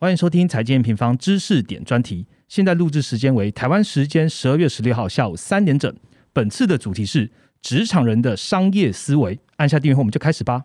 [0.00, 2.24] 欢迎收听财经平方知识点专题。
[2.46, 5.92] 现在录制时间为台湾时间十二月十六号下午三点整。
[6.32, 7.28] 本次的主题是
[7.60, 9.40] 职场人的商业思维。
[9.56, 10.62] 按下订阅后，我们就开始吧。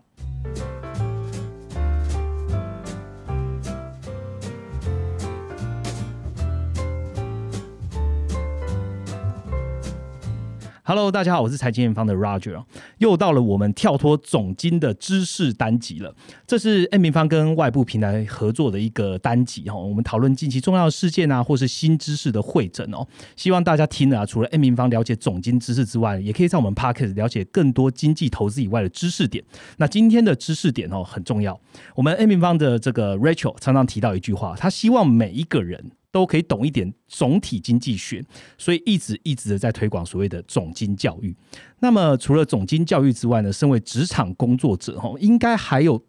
[10.96, 12.64] Hello，大家好，我是财经院方的 Roger
[13.00, 16.14] 又到了我们跳脱总金的知识单集了。
[16.46, 23.04] 这是 N 平方跟外部平台合作的一个单集哈，我们讨论近期重要的事件啊，或是新知识的会诊哦。
[23.36, 29.44] 希望大家听了，除了 N 平方了解总金知识之外，也可以在我们 Pocket 了解更多经济投资以外的知识点。
[29.78, 31.60] 那今天的知识点哦很重要，
[31.96, 35.94] 我们 N 平方的这个 Rachel 常常提到一句话，他希望每一个人。
[36.14, 38.24] 都可以懂一点总体经济学，
[38.58, 41.36] 所以一直一直的在推广所谓的总经教育。
[41.80, 46.02] 那么除了总经教育之外呢，身为职场工作者哦，应该还有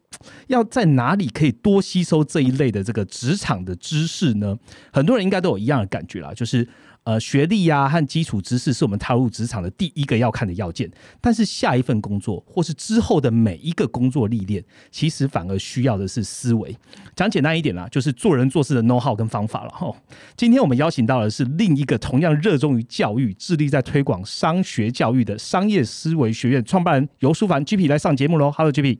[0.48, 4.56] 要在哪里可以多吸收这一类的这个职场的知识呢？
[4.92, 6.68] 很多人应该都有一样的感觉啦，就是。
[7.05, 16.74] 呃，学历呀和基础知识是我们踏入职场的第一个要看的要件，但是下一份工作或是之后的每一个工作历练，其实反而需要的是思维。
[17.14, 19.94] 讲简单一点啦，就是做人做事的 know how 跟方法了哈。
[20.34, 28.50] 今天我们邀请到的是另一个同样热衷于教育、致力在推广商学教育的商业思维学院创办人尤淑凡 GP 来上节目喽。
[28.50, 28.98] Hello，GP。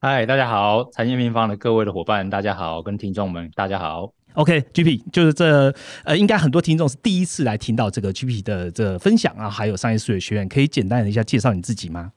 [0.00, 4.21] 嗨，大家好，财经平方的各位的伙伴，大家好，跟听众们，大家好。
[4.34, 12.12] OK，GP 就是这呃，应该很多听众是第一次来听到这个 GP 的这分享啊，还有商业思维学院，可以简单的一下介绍你自己吗？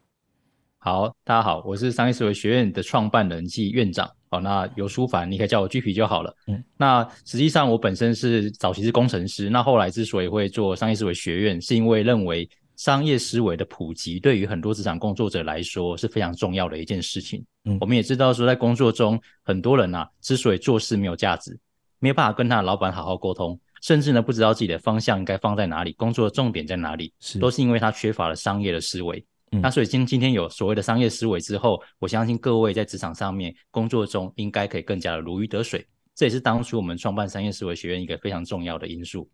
[0.78, 4.10] 好，大家好，我是商业思维学院的创办人暨院长。
[4.30, 6.34] 好，那有书凡，你可以叫我 GP 就好了。
[6.48, 17.44] 嗯，那实际上我本身是早期是工程师，那后来之所以会做商业思维学院，是因为认为商业思维的普及对于很多职场工作者来说是非常重要的一件事情。
[17.64, 21.58] 嗯，我们也知道说在工作中，很多人啊之所以做事没有价值。
[22.06, 27.12] 没有办法跟他的老板好好沟通，甚至呢不知道自己的方向应该放在哪里，工作的重点在哪里，
[27.42, 29.26] 都是因为他缺乏了商业的思维。
[29.50, 35.84] 那所以今今天有所谓的商业思维之后，我相信各位在职场上面工作中应该可以更加的如鱼得水。
[36.14, 39.28] 这也是当初我们创办商业思维学院一个非常重要的因素。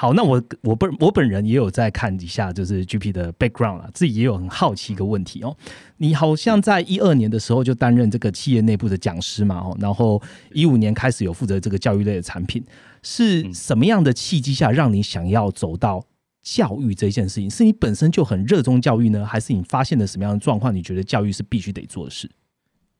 [0.00, 5.56] 好，那我我本我本人也有在看一下，就是 GP 的 background 啊，自己也有很好奇一个问题哦。
[5.96, 10.22] 你好像在一二年的时候就担任这个企业内部的讲师嘛，哦，然后
[10.52, 12.64] 一五年开始有负责这个教育类的产品，
[13.02, 16.04] 是什么样的契机下让你想要走到
[16.44, 17.50] 教育这件事情？
[17.50, 20.72] 是你本身就很热衷教育呢，还是你发现了什么样的状况？
[20.72, 22.30] 你觉得教育是必须得做的事？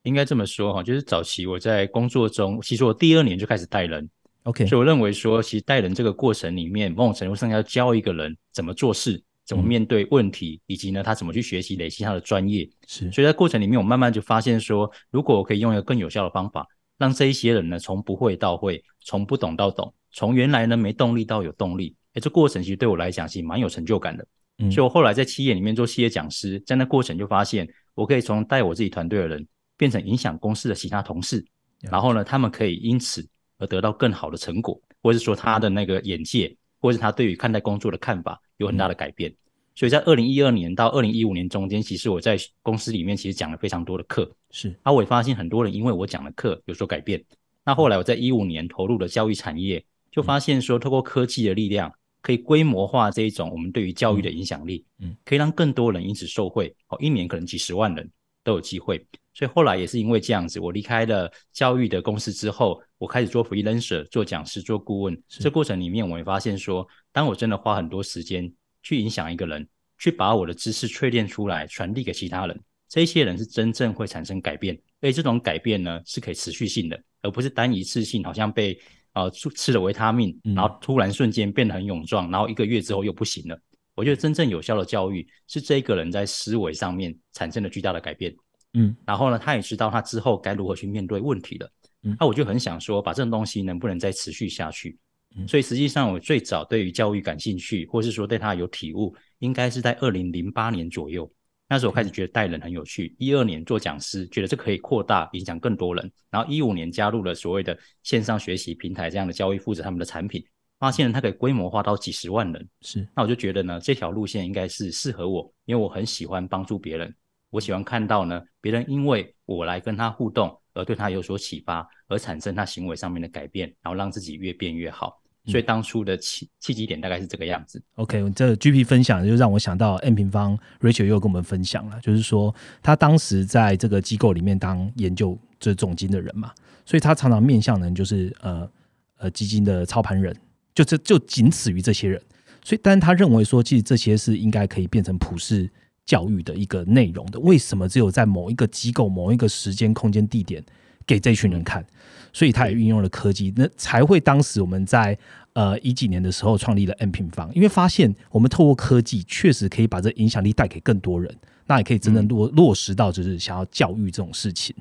[0.03, 4.11] 应该这么说哈，就是早期我在工作中，其实我第二年就开始带人。
[4.45, 12.69] OK，所以我认为说，其实带人这个过程里面，某种程度上要教一个人怎么做事，怎么面对问题，以及呢，他怎么去学习、累积他的专业。
[12.87, 16.67] 是，所以在过程里面，我慢慢就发现说，如果我可以用一个更有效的方法，
[16.97, 24.27] 让这一些人呢，从不会到会，从不懂到懂，从原来呢没动力到有动力，哎，这过程其实对我来讲，其实蛮有成就感的。
[24.59, 29.47] 嗯，所以我后来在企业里面做企业讲师，在那过程就发现，我可以从带我自己团队的人，
[29.77, 31.45] 变成影响公司的其他同事，
[31.83, 33.25] 然后呢，他们可以因此
[33.59, 34.81] 而得到更好的成果。
[35.01, 39.33] 或者是说他的那个眼界，或者是他对于看待工作的看法有很大的改变。
[39.77, 44.29] 所以在二零一二年到二零一五年中间，其实我在公司里面其实讲了非常多的课。
[44.51, 47.23] 是，啊，我也发现很多人因为我讲的课有所改变。
[47.65, 56.75] 那后来我在一五年投入了教育产业，就发现说，透过科技的力量，可以规模化这一种我们对于教育的影响力，嗯，可以让更多人因此受惠。
[56.89, 58.11] 哦，一年可能几十万人
[58.43, 59.07] 都有机会。
[59.39, 65.23] 所以后来也是因为这样子，我离开了教育的公司之后，我开始做 freelancer，做讲师，做顾问。
[65.29, 69.65] 这过程里面，我会发现说，当我真的花很多时间去影响一个人，
[69.97, 74.75] 去把我的知识淬炼出来，传递给其他人，这些人是真正会产生改变。
[75.01, 78.77] 而且这种改变呢，是可以持续性的，而不是单一次性，好像被
[79.13, 83.57] 啊吃了维他命，然后突然瞬间变得很勇壮，然后一个月之后又不行了。
[83.95, 88.35] 我觉得真正有效的教育，是这个人在思维上面产生了巨大的改变。
[88.75, 91.71] 嗯，然后呢，他也知道他之后该如何去面对问题了。
[92.03, 94.99] 嗯，那我就很想说，把这种东西能不能再持续下去？
[95.37, 101.31] 嗯，所以实际上我最早对于教育感兴趣，或是说对他有体悟，应该是在二零零八年左右。
[101.69, 103.15] 那时候我开始觉得带人很有趣。
[103.19, 106.11] 一二年做讲师，觉得这可以扩大影响更多人。
[106.31, 110.43] 然后一五年加入了所谓的线上学习平台这样的教育，负责他们的产品，
[110.79, 112.69] 发现它可以规模化到几十万人。
[112.81, 117.15] 是，那我就觉得呢，这条路线应该是适合我，因为我很喜欢帮助别人。
[117.51, 125.21] 我喜欢看到呢，别人因为我来跟他互动，而对他有所启发，而产生他行为上面的改变，然后让自己越变越好。
[125.47, 127.83] 所以当初的契契机点大概是这个样子。
[127.95, 136.53] OK，这 GP 分享就让我想到 M 平方 Rachel 又跟我们分享了，就是说他当时在这个机构里面当研究这总经的人嘛，
[136.85, 138.71] 所以他常常面向的就是呃
[139.17, 140.37] 呃基金的操盘人，
[140.75, 142.21] 就这就仅此于这些人。
[142.63, 145.71] 所以，但他认为说，其实这些是应该可以变成普世
[146.09, 147.39] 教育的一个内容的。
[147.41, 150.65] 为什么只有在某一个机构、某一个时间、空间、地点
[151.07, 151.85] 给这群人看？
[152.33, 155.19] 所以他也运用了科技，那才会当时我们在
[155.53, 161.35] 呃一几年的时候创立了 M 平方，因为发现我们透过科技确实可以把这影响力带给更多人，
[161.67, 164.75] 那也可以真正落落实到就是想要教育这种事情。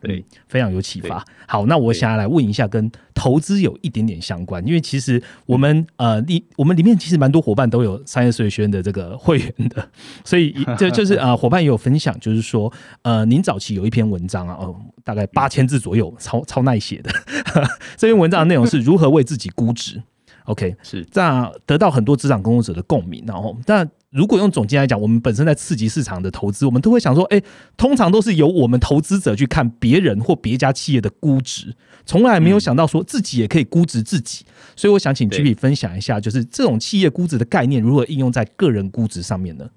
[0.00, 1.24] 对，非常有启发。
[1.46, 9.88] 好，那我想要来问一下，跟投资有一点点相关，因为其实我们呃里我们里面其实蛮多伙伴都有商业税学院的这个会员的，
[10.24, 14.74] 所以就就是 呃伙伴也有分享，就是说呃您早期有一篇文章啊，哦
[15.04, 17.10] 大概八千字左右，超超耐写的
[17.96, 20.02] 这篇文章的内容是如何为自己估值。
[20.44, 23.88] OK，是这样得到很多职场工作者的共鸣，然后但。
[24.10, 27.40] 如果用总结来讲，我们本身在刺激市场的投资，我们都会想说，哎，
[27.76, 31.74] 通常都是由我们投资者去看别人或别家企业的估值，
[32.04, 34.44] 从来没有想到说自己也可以估值自己。
[34.74, 39.70] 所以我想请 G P 分享一下，就是这种企业估值的概念如何应用在个人估值上面呢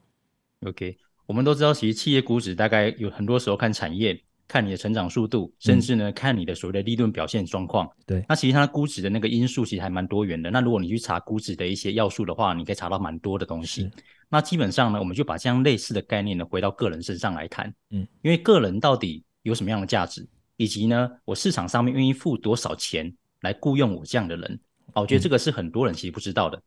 [0.65, 0.97] ？OK，
[1.27, 4.19] 我们都知道，其实企业估值大概有很多时候看产业。
[4.45, 7.89] 看你的成长速度，甚至呢，看你的所谓的利润表现状况。
[8.05, 10.51] 对，那其实它估值的那个因素其实还蛮多元的。
[10.51, 13.89] 那如果你去查估值的一些要素的话，你可以查到蛮多的东西。
[14.33, 17.71] 那基本上呢，我们就把这样类似的概念呢，回到个人身上来谈。
[17.91, 20.27] 嗯，因为个人到底有什么样的价值，
[20.57, 24.59] 以及呢，我市场上面愿意付多少钱来雇佣我这样的人，
[24.95, 26.59] 我觉得这个是很多人其实不知道的。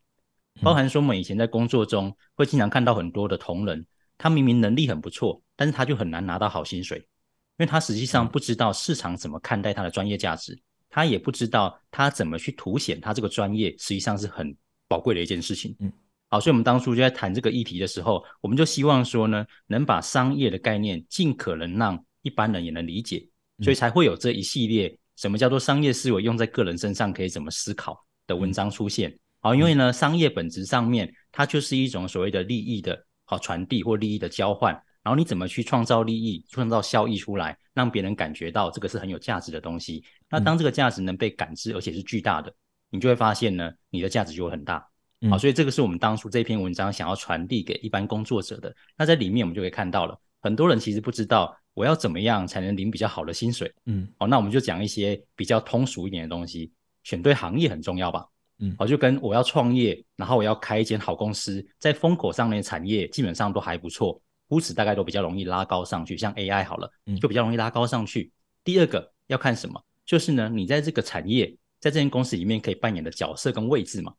[0.63, 3.85] 包含说我们以前在工作中会经常看到很多的同仁，
[4.17, 6.99] 他明明能力很不错，但是他就很难拿到好薪水。
[6.99, 10.57] 因为他实际上不知道市场怎么看待他的专业价值，
[10.89, 15.75] 他也不知道他怎么去凸显他这个专业实际上是很宝贵的一件事情。
[15.81, 15.93] 嗯，
[16.37, 23.27] 好，所以我们当初就在谈这个议题的时候，我们就希望说呢，能把商业的概念尽可能让一般人也能理解，
[23.63, 29.19] 所以才会有这一系列什么叫做商业思维用在个人身上可以怎么思考的文章出现。
[29.41, 34.75] 好，因为呢，商业本质上面它就是一种所谓的利益的好传递或利益的交换。
[35.03, 40.05] 然后你怎么去创造利益、创造效益出来，让别人感觉到这个是很有价值的东西？
[40.29, 42.53] 那当这个价值能被感知，而且是巨大的，
[42.91, 44.87] 你就会发现呢，你的价值就会很大。
[45.31, 48.75] 好，所以这个是我们当初这篇文章想要传递给一般工作者的。
[48.97, 53.73] 那在里面我们就可以看到了，很多人其实不知道我要怎么样才能领比较好的薪水。
[53.87, 58.27] 嗯，好，那我们就讲一些比较通俗一点的东西，选对行业很重要吧？
[58.59, 64.21] 嗯，好，就跟我要创业，然后我要开一间好公司，在风口上面产业基本上都还不错。
[64.49, 66.89] 估值大概都比较容易拉高上去，像 AI 好了，
[67.21, 68.31] 就比较容易拉高上去。
[68.63, 71.49] 第二个要看什么，就是呢，你在这个产业，
[71.81, 74.15] 在这间公司里面可以扮演的角色跟位置嘛。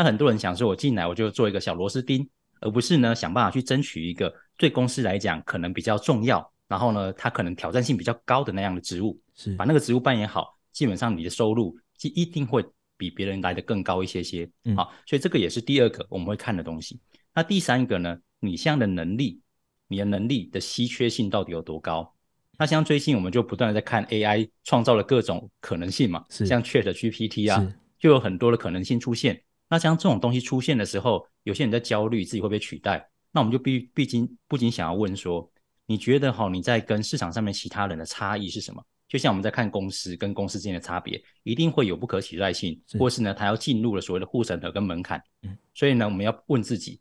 [0.00, 2.26] 嗯，那很多人想说，我进来我就做一个小螺丝钉，
[2.60, 9.20] 而不是呢想办法去争取一个对公司来讲可能比较重要，然后呢它可能挑战性比较高的那样的职务。
[9.34, 12.64] 是，把那个职务扮演好，基本上你的收入就一定会
[12.96, 14.50] 比别人来的更高一些些。
[14.74, 16.98] 好，所以这个也是第二个我们会看的东西。
[17.34, 19.40] 那第三个呢，你这样的能力。
[19.92, 22.14] 你的能力的稀缺性到底有多高？
[22.56, 29.42] 那像最近我们就不断的在看 AI 创造了各种可能性嘛，像 Chat GPT 啊，就有很多的可能性出现。
[29.70, 35.50] 那像这种东西出现的时候，有些人在焦虑自己会被取代，那我们就必毕竟不仅想要问说，
[35.86, 38.84] 你觉得哈你在跟市场上面其他人的差异是什么？
[39.08, 45.22] 就像我们在看公司跟公司之间的差别，一定会有不可取代性，或是呢，它要进入了所谓的护城河跟门槛。
[45.42, 47.00] 嗯，所以呢，我们要问自己。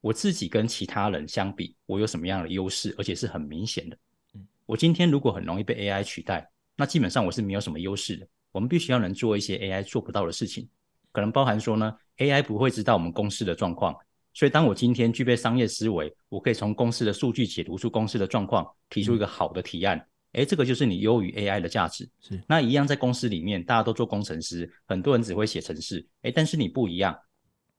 [0.00, 3.96] 我自己跟其他人相比，我有什么样的优势，而且是很明显的。
[4.34, 8.26] 嗯，我今天如果很容易被 AI 取代，那基本上我是没有什么优势的。
[8.50, 10.68] 我们必须要能做一些 AI 做不到的事情，
[11.12, 13.94] 可能包含说呢，AI 不会知道我们公司的状况，
[14.32, 20.04] 所以当我今天具备商业思维，我可以从公司的数据解读出公司的状况，提出一个好的提案。
[20.32, 22.08] 诶，这个就是你优于 AI 的价值。
[22.18, 26.06] 是，那一样在公司里面，大家都做工程师，很多人只会写程式。
[26.22, 27.14] 诶，但是你不一样。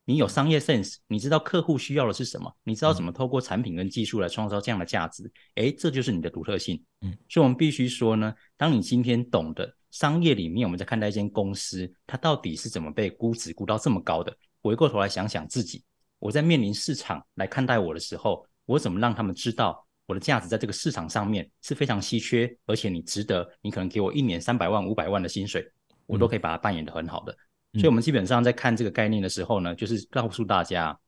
[0.05, 6.79] 你有商业 sense，你知道客户需要的是什么，你知道怎么透过产品跟技术来创造这样的价值，诶，这就是你的独特性。
[7.01, 15.83] 嗯，所以我们必须说呢，当你今天懂得商业里面我们在看待一间公司，它到底是怎么被估值估到这么高的，回过头来想想自己，
[16.17, 25.63] 我在面临市场来看待我的时候，我怎么让他们知道我的价值在这个市场上面是非常稀缺，而且你值得，你可能给我一年三百万、五百万的薪水，
[26.07, 27.31] 我都可以把它扮演的很好的。
[27.73, 30.99] 所以，我们基本上在看这个概念的时候呢，就是告诉大家，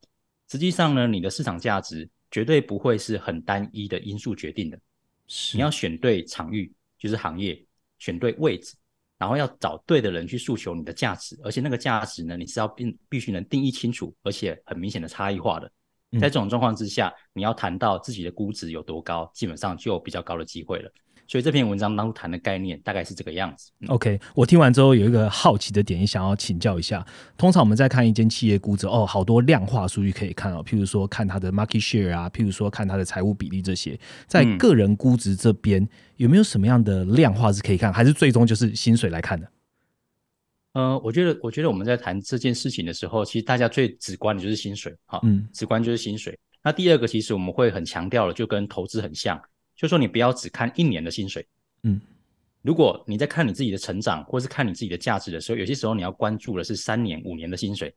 [0.52, 4.80] 实际上呢，你的市场价值绝对不会是很单一的因素决定的。
[5.54, 7.56] 你要选对场域，就是行业；
[8.06, 8.76] 选对位置，
[9.18, 15.72] 然后要找对的人去诉求你的价值，而且那个价值呢，你是要必必须能定义清楚，而且很明显的差异化的。
[16.20, 20.92] 在这种状况之下，你要谈到自己的估值有多高，基本上就有比较高的机会了。
[21.28, 23.72] 所以这篇文章当中谈的概念大概是这个样子。
[23.88, 27.06] OK，我听完之后有一个好奇的点，也想要请教一下。
[27.38, 34.00] 通常我们在看一间企业估值，哦，好多量化数据可以看哦，譬如说看它的 market share 啊，譬如说看它的财务比例这些。
[34.28, 39.50] 在个人估值这边有没有什么样的量化是可以看，还是最终就是薪水来看的？
[40.74, 46.38] 呃，我觉得，我觉得我们在谈这件事情的时候，其实大家最直观的就是薪水，哈，嗯，直观就是薪水。
[46.62, 49.42] 那第二个，其实我们会很强调的，就跟投资很像。
[49.76, 51.46] 就说你不要只看一年的薪水，
[51.84, 52.00] 嗯，
[52.62, 57.94] 如果你在看你自己的成长，或是看你自己的价值的时候，有些时候你要关注的是三年、五年的薪水，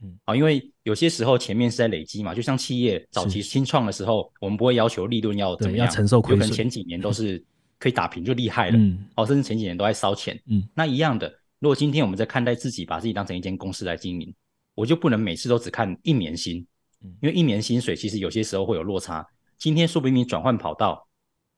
[0.00, 7.44] 嗯，啊，因为有些时候前面是在累积嘛，就像企业早期新创的时候，我们不会要求利润要怎么样，承受亏损，前几年都是
[7.78, 14.32] 可以打平就厉害了，嗯，哦，甚至前几年都在烧钱，嗯，那一样的，如果今天我们在看待自己，把自己当成一间公司来经营，
[14.76, 16.64] 我就不能每次都只看一年薪，
[17.02, 19.26] 嗯，因为一年薪水其实有些时候会有落差，
[19.58, 21.04] 今天说不定你转换跑道。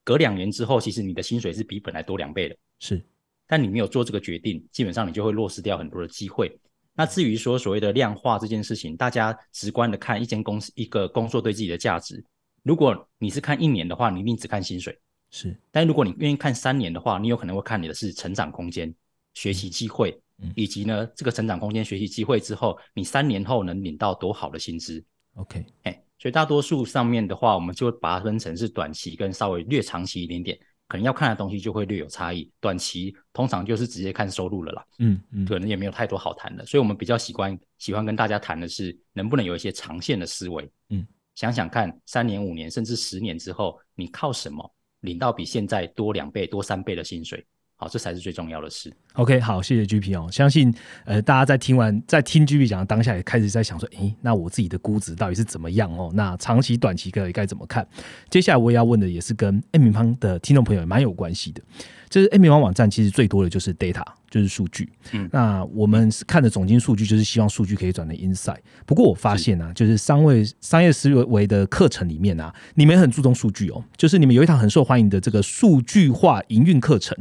[0.03, 3.05] 隔两年之后，其实你的薪水是比本来多两倍的，是。
[3.47, 6.57] 但你没有做这个决定，基本上你就会落实掉很多的机会。
[6.95, 12.25] 那至于说所谓的量化这件事情，大家直观的看一间公司一个工作对自己的价值。
[12.63, 14.97] 如果你是看一年的话，你一定只看薪水，
[15.31, 15.59] 是。
[15.71, 18.95] 但如果你愿意看三年的话，你有可能会看你的是成长空间、
[19.35, 20.21] 学习机会，
[20.55, 25.03] 以及呢这个成长空间、学习机会之后，你三年后能领到多好的薪资。
[25.35, 26.03] OK，哎。
[26.21, 32.51] 所以大多数上面的话，我们就会把它分成是短期跟稍微略长期一点点，可能要看的东西就会略有差异。
[32.61, 36.67] 短期通常就是直接看收入了啦，嗯嗯，可能也没有太多好谈的。
[36.67, 47.43] 所以我们比较喜欢喜欢跟大家谈的是，能不能有一些长线的思维，嗯，想想看，三年、五年甚至十年之后，你靠什么领到比现在多两倍、多三倍的薪水？
[47.81, 48.93] 好，这才是最重要的事。
[49.15, 50.29] OK，好，谢谢 GP 哦。
[50.31, 50.71] 相信
[51.07, 56.11] 呃，大家在听完在听 GP 讲的当下，也开始在想说，诶，那我自己的估值到底是怎么样哦？
[56.13, 57.89] 那长期、短期该该怎么看？
[58.29, 61.63] 接下来我也要问的也是跟 M 平方的听众朋友也蛮有关系的。
[62.11, 64.87] 就是 M 平方网站其实最多的就是 data，就是数据。
[65.13, 68.59] 嗯，那我们看的总金数据，就是希望数据可以转成 insight。
[68.85, 73.83] 不过我发现啊，就是商位商业思维的课程里面啊，你们很注重数据哦。
[73.97, 77.17] 就是你们有一堂很受欢迎的这个数据化营运课程。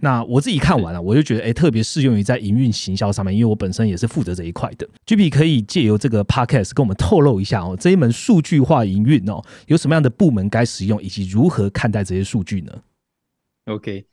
[0.00, 4.88] 那我自己看完了，我就觉得哎，特别适用于在营运行销上面，因为我本身也是负责这一块的。
[5.06, 12.72] G P 可以借由这个 podcast 跟我们透露一下哦，这一门数据化营运哦，有什么样的部门该使用，以及如何看待这些数据呢
[13.66, 14.04] ？OK。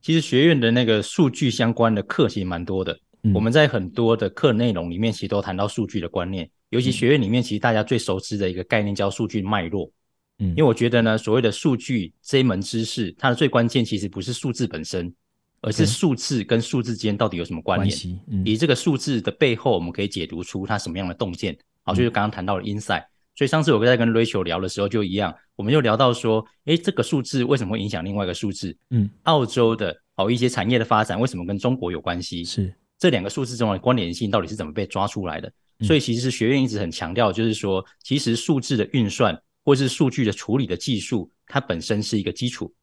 [0.00, 2.98] 其实学院的那个数据相关的课其实蛮多的，
[3.34, 9.90] 我们在很多的课内容里面其实都谈到数据的观念，尤其学院里面其实大家最熟知的一个概念叫数据脉络。
[10.38, 15.12] 嗯，因为我觉得呢，所谓的数据这一门知识，它的最关键其实不是数字本身，
[15.62, 21.58] 而是数字跟数字之间到底有什么关联，以这个数字的背后，我们可以解读出它什么样的洞见。
[21.82, 23.04] 好，就是刚刚谈到的 insight。
[23.38, 28.76] 所以上次我在跟 Rachel 聊的时候就一样，我们就聊到说，哎，这个数字为什么会影响另外一个数字？
[28.90, 32.42] 嗯，澳洲的哦一些产业的发展为什么跟中国有关系？
[32.42, 35.52] 是这两个数字中的关联性到底是怎么被抓出来的？
[35.82, 42.74] 所以其实是学院一直很强调，就是说，其实数字的运算或是数据的处理的技术，它本身是一个基础。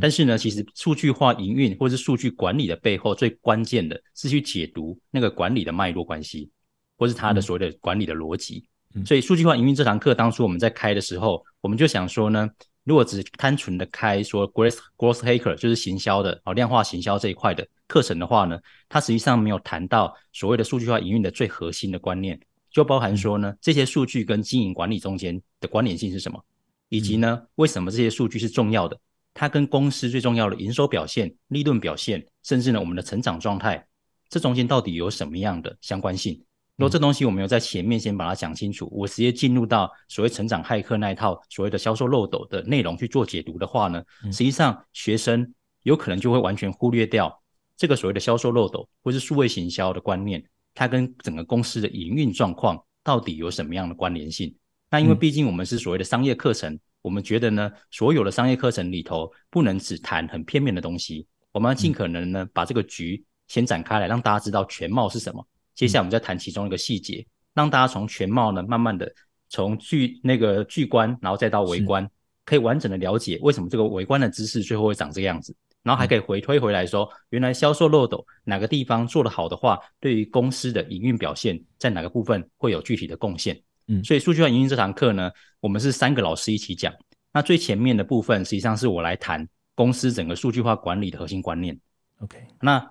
[0.00, 6.48] 但是呢，其实数据化营运或是数据管理的背后，最关键的是去解读那个管理的脉络关系，
[6.96, 8.64] 或是它的所谓的管理的逻辑。
[9.04, 12.48] 所以数据化营运这堂课，当初我们在开的时候，我们就想说呢，
[12.84, 18.58] 如果只单纯的开说 growth growth hacker 就是行销的哦量化行销这一块的课程的话呢，
[18.88, 22.38] 它实际上没有谈到所谓的数据化营运的最核心的观念，
[22.70, 26.40] 就包含说呢，这些数据跟经营管理中间的关联性是什么，
[26.88, 28.96] 以及呢，为什么这些数据是重要的，
[29.32, 33.84] 它跟公司最重要的营收表现、利润表现，甚至呢我们的成长状态，
[34.28, 36.40] 这中间到底有什么样的相关性？
[36.76, 45.54] 如果这东西我们有在前面先把它讲清楚，我直接进入到所谓成长骇客那一套所谓的销售漏斗的内容去做解读的话呢，实际上学生
[45.84, 47.42] 有可能就会完全忽略掉
[47.76, 50.42] 这个所谓的销售漏斗或是数位行销的观念，
[50.74, 54.52] 它跟整个公司的营运状况到底有什么样的关联性？
[54.90, 65.46] 那因为毕竟我们是所谓的商业课程，我们觉得呢，所有的商业课程里头不能只谈很片面的东西，我们要尽可能呢把这个局先展开来，让大家知道全貌是什么。
[65.74, 69.12] 接下来我们再谈其中一个细节，让大家从全貌呢，慢慢的
[69.48, 72.08] 从巨那个巨观，然后再到微观，
[72.44, 83.60] 可以完整的了解为什么这个微观的知识最后会长这个样子，然后还可以回推回来说，原来销售漏斗哪个地方做得好的话，对于公司的营运表现在哪个部分会有具体的贡献。
[83.86, 86.92] 嗯，所以数据化营运这堂课呢，我们是三个老师一起讲，
[87.32, 91.78] 那最前面的部分实际上是我来谈公司整个数据化管理的核心观念。
[92.20, 92.88] OK，那是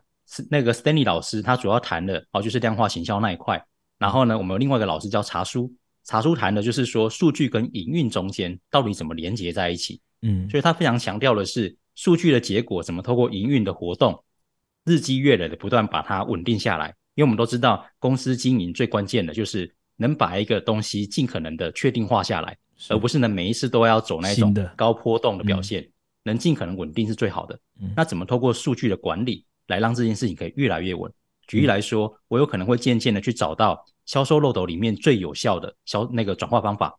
[0.49, 3.63] 那个 Stanley 老师，他主要谈的哦就是量化行销那一块。
[3.99, 5.71] 然后呢，我们有另外一个老师叫茶叔，
[6.03, 10.01] 茶叔谈的就是说数据跟营运中间到底怎么连接在一起。
[10.21, 14.23] 嗯，所以他非常强调的是数据的结果怎么透过营运的活动，
[14.85, 16.93] 日积月累的不断把它稳定下来。
[17.15, 22.57] 因为我们都知道，公司经营最关键的就是能把一个东西尽可能的确定化下来，
[22.89, 25.87] 而不是呢每一次都要走那种高波动的表现，
[26.23, 27.59] 能尽可能稳定是最好的。
[27.95, 31.11] 那怎么透过数据的管理来让这件事情可以越来越稳？
[31.47, 36.97] 举例来说，我有可能会渐渐的去找到销售漏斗里面最有效的销那个转化方法，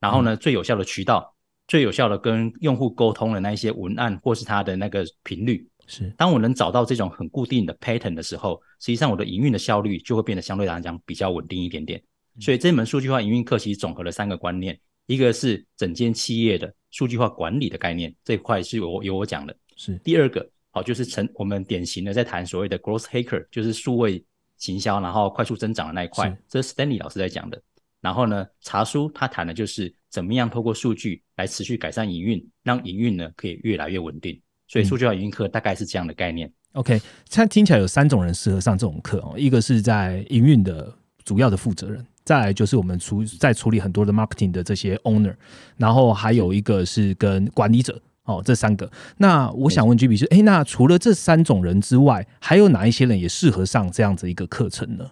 [0.00, 1.32] 然后呢最有效的渠道。
[1.68, 12.00] 最有效的跟用户沟通的那一些文案，或是它的那个频率，是当我能找到这种很固定的 pattern 的时候，实际上我的营运的效率就会变得相对来讲比较稳定一点点。
[12.38, 19.56] 所以这门数据化营运课其实总合了三个观念，一个是整间企业的数据化管理的概念，这块是由由我讲的。
[19.74, 24.22] 是第二个，好就是成我们典型的在谈所谓的 growth hacker，就是数位
[24.58, 27.58] 行销，然后快速增长的那一块，这是 Stanley 老师在讲的。
[28.02, 34.38] 然后呢，茶叔他谈的就是怎么样透过数据来持续改善营运，让营运呢可以越来越稳定。
[34.68, 36.52] 所以数据化营运课大概是这样的概念。
[36.72, 45.34] OK，它听起来有三种人适合上这种课哦，一个是在营运的主要的负责人，再来就是我们处在处理很多的 marketing 的这些 owner，
[45.78, 48.90] 然后还有一个是跟管理者哦，这三个。
[49.16, 55.10] 那我想问 G B 是，哎，那除了这三种人之外，还有哪一些人也适合上这样子一个课程呢？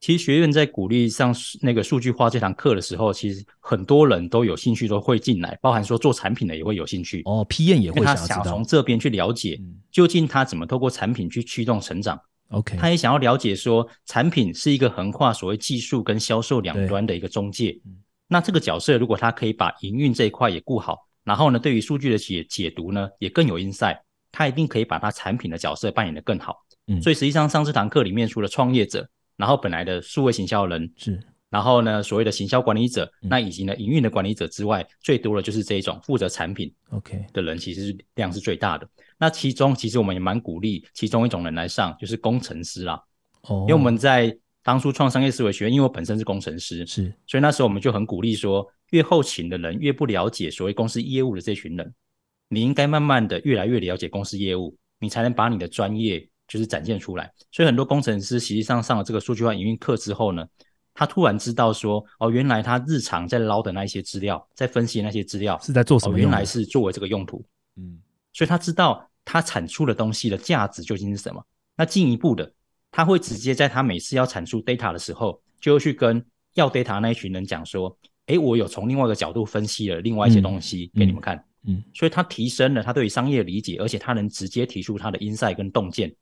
[0.00, 7.44] 其实学院在鼓励上那个数据化这堂课的时候，其实很多人都有兴趣，都会进来，包含说做产品的也会有兴趣哦。
[7.46, 12.18] P 验也会想从这边去了解，究竟他怎么透过产品去驱动成长。
[12.48, 17.78] OK，他也想要了解说，产品是一个横跨所谓技术跟销售两端的一个中介。
[18.26, 23.98] 那这个角色如果他可以把营运这一块也顾好，然后呢，对于数据的解解读呢也更有 insight，
[24.32, 26.56] 他一定可以把他产品的角色扮演的更好。
[26.86, 29.08] 嗯，所以实际上上这堂课里面，除了创业者。
[29.36, 38.86] 然后本来的数位行销人是，然后呢，所谓的行销管理者，那以及呢营运的管理者之外，最多的就是这一种负责产品 OK 的人，其实量是最大的。
[39.16, 43.02] 那其中其实我们也蛮鼓励其中一种人来上，就是工程师啦。
[43.44, 51.94] 哦，因为我们在当初创商业思维学院，因为我本身是工程师，是，所以那时候我们就很鼓励说，越后勤的人越不了解所谓公司业务的这群人，
[52.48, 56.26] 你应该慢慢的越来越了解公司业务，你才能把你的专业。
[56.50, 60.44] 就是展现出来，所以很多工程师实际上上了这个数据化营运课之后呢，
[60.92, 66.18] 他突然知道说，哦，原来他日常在捞的那一些资料，在分析那些资料是在做什么？
[66.18, 67.40] 原来是作为这个用途。
[67.76, 68.00] 嗯，
[68.32, 71.40] 所以他知道他产出的东西的价值究竟是什么。
[71.76, 72.52] 那进一步的，
[72.90, 76.20] 他会直接在他每次要产出 data 的时候，就会去跟
[76.54, 77.96] 要 data 那一群人讲说，
[78.30, 81.42] 哎，我有从另外一个角度分析了另外一些东西给你们看。
[81.64, 86.14] 嗯，所以他提升了他对于商业理解，而且他能直接提出他的 insight 跟洞见。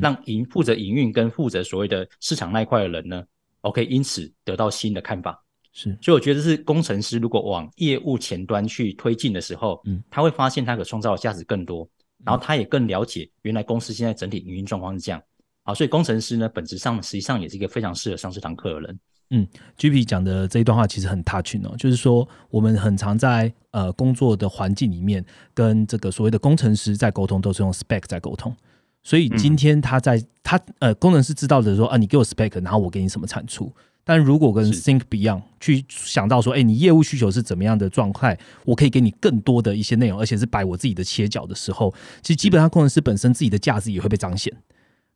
[0.00, 3.22] 让营负责营运跟负责所谓的市场那一块的人呢
[3.60, 5.40] ，OK，因此得到新的看法。
[5.72, 11.88] 是，所以我觉得是工程师如果往业务前端去推进的时候，嗯，他会发现他可创造的价值更多，
[12.24, 15.22] 然后他也更了解原来公司现在整体营运状况是这样。
[15.62, 18.98] 好，所以工程师呢，本质上实际上也是一个非常适合上这堂课的人。
[19.30, 28.54] 嗯，GP 讲的这一段话其实很 touching 哦，就是说我们很常在呃工作的环境里面跟这个所谓的工程师在沟通，都是用 spec 在沟通。
[29.02, 33.72] 所以今天他在他呃工程师知道的说啊，你给我 spec，然后我给你什么产出。
[34.04, 44.52] 但如果跟 think beyond 去想到说，哎，你业务需求是怎么样的状态，我可以给你更多的一些内容，而且是摆我自己的切角的时候，其实基本上工程师本身自己的价值也会被彰显。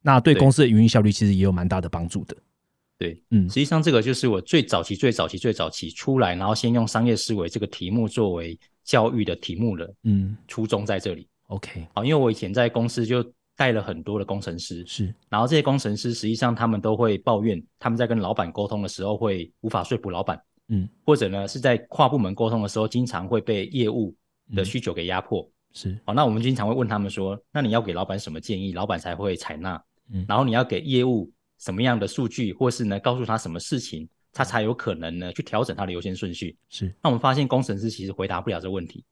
[0.03, 2.37] 那对公司的营运效率其实也有蛮大的帮助的。
[3.00, 9.92] 对，嗯，实际上这个就是我最早期、最早期、最早期出来，然后先用商业思维这个题目作为教育的题目了。
[10.04, 11.26] 嗯，初衷在这里。
[11.46, 13.24] OK，好，因为我以前在公司就。
[13.56, 24.16] 带了很多的工程师，是，然后这些工程师实际上他们都会抱怨，他们在跟老板沟通的时候会无法说服老板，嗯，或者呢是在跨部门沟通的时候，经常会被业务
[24.56, 29.84] 的需求给压迫，是，好，那我们经常会问他们说，那你要给老板什么建议，老板才会采纳？
[30.10, 31.30] 嗯，然后你要给业务
[31.61, 36.57] 什么样的数据，或是呢告诉他什么事情，他才有可能呢去调整他的优先顺序？
[36.68, 39.05] 是，那我们发现工程师其实回答不了这个问题，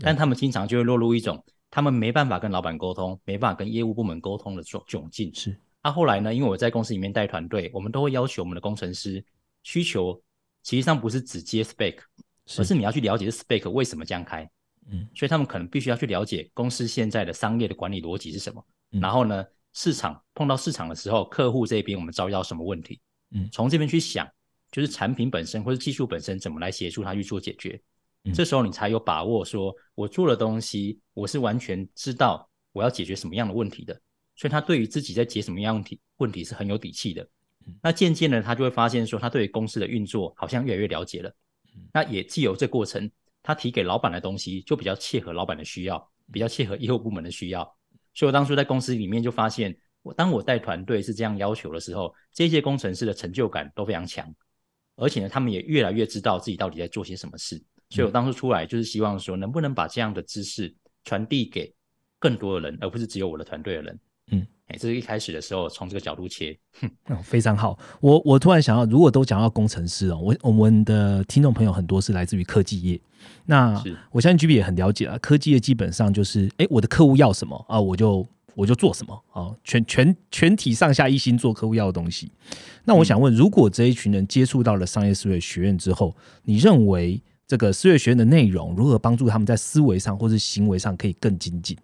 [0.00, 1.42] 但他们经常就会落入一种。
[1.74, 5.34] 他们没办法跟老板沟通，没办法跟业务部门沟通的窘窘境。
[5.34, 6.34] 是，那后来呢？
[6.34, 9.24] 因为我在公司里面带团队，我们都会要求我们的工程师
[9.62, 10.20] 需求，
[10.62, 11.96] 其实上不是只接 spec，
[12.58, 14.46] 而是你要去了解 spec 为什么这样开。
[14.90, 18.62] 嗯，所以他们可能必须要去了解公司现在的商业的管理逻辑是什么。
[18.90, 23.00] 然后呢，市场碰到市场的时候，客户这边我们遭遇到什么问题？
[23.30, 24.28] 嗯，从这边去想，
[24.70, 27.80] 就是产品本身或者技术本身怎么来协助他去做解决。
[28.34, 33.98] 这时候你才有把握说，我做的东西我是完全知道我要解决什么样的问题的，
[34.36, 37.26] 所以他对于自己在解什么样题问题是很有底气的。
[37.80, 41.34] 那渐渐的，他就会发现说，他对公司的运作好像越来越了解了。
[41.92, 43.10] 那也既有这过程，
[43.42, 47.76] 他提给老板的东西就比较切合老板的需要，比较切合业务部门的需要。
[48.14, 54.32] 所以我当初在公司里面就发现，我当我带团队是这样要求的时候，这些工程师的成就感都非常强，
[54.96, 57.62] 而且呢，他们也越来越知道自己到底在做些什么事。
[57.90, 61.74] 所以我当初出来就是希望说，能不能把这样的知识传递给
[62.18, 64.00] 更多的人，而不是只有我的团队的人。
[64.30, 66.56] 嗯，哎，这是一开始的时候从这个角度切，
[67.08, 67.78] 嗯，非常好。
[68.00, 72.98] 我我突然想到，如果都讲到工程师哦，我我们的听众朋友很多是来自于科技业，
[73.44, 75.18] 那我相信 G B 也很了解啊。
[75.18, 82.32] 科技业基本上就是，哎，我的客户要什么啊，我就我就做什么啊，全全全体上下一心做客户要的东西。
[82.84, 91.76] 那我想问，如果这一群人接触到了商业思维学院之后，你认为这个思维学院的内容如何帮助他们在思维上或是行为上可以更精进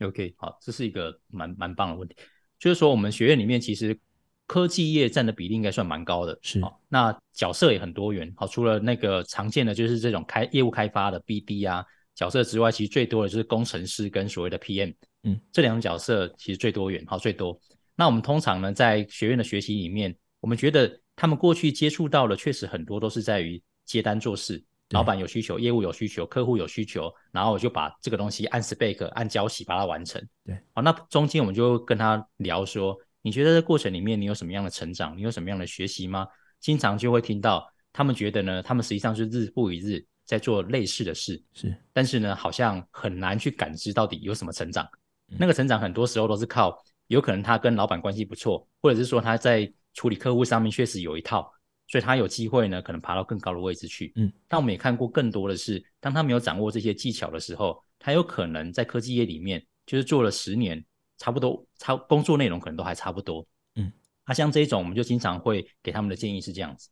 [0.00, 2.16] ？OK，好，这是一个蛮蛮棒的问题。
[2.58, 3.98] 就是说，我们学院里面其实
[4.46, 6.60] 科技业占的比例应该算蛮高的，是。
[6.88, 11.84] 那角色也很多元，好，除了那个常见的就是这种开业务开发的 BD 啊
[12.14, 17.60] 角色之外，其实最多的就是工程师跟所谓的 PM，嗯，这两种角色其实最多元，好，最多。
[17.94, 24.64] 那我们通常呢，在学院的学习里面，我们觉得他们过去接触到的确实很多都是在于接单做事。
[24.90, 30.22] 老板有需求，业务有需求，客户有需求，然后我就把这个东西按 spec 按交期把它完成。
[30.44, 35.16] 对，好，那中间我们就跟他聊说，你觉得这过程里面你有什么样的成长？
[35.16, 36.26] 你有什么样的学习吗？
[36.58, 44.88] 经常就会听到他们觉得呢，他们实际上是日复一日在做类似的事，是，但是呢，好像很难去感知到底有什么成长。
[45.26, 51.52] 那个成长很多时候都是靠，有可能他跟老板关系不错，或者是说他在处理客户上面确实有一套。
[51.88, 54.12] 所以他有机会呢，可能爬到更高的位置去。
[54.14, 60.84] 嗯，但我们也看过更多的是，当他没有掌握这些技巧的时候，他有可能在科技业里面就是做了十年，
[61.16, 63.44] 差不多，差工作内容可能都还差不多。
[63.76, 63.90] 嗯，
[64.26, 66.90] 那像这种，我们就经常会给他们的建议是这样子。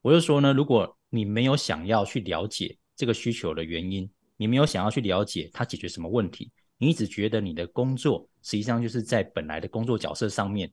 [0.00, 10.72] 我就说呢，如果你没有想要去了解这个需求的原因，你没有想要去了解他解决什么问题，你一直觉得你的工作实际上就是在本来的工作角色上面，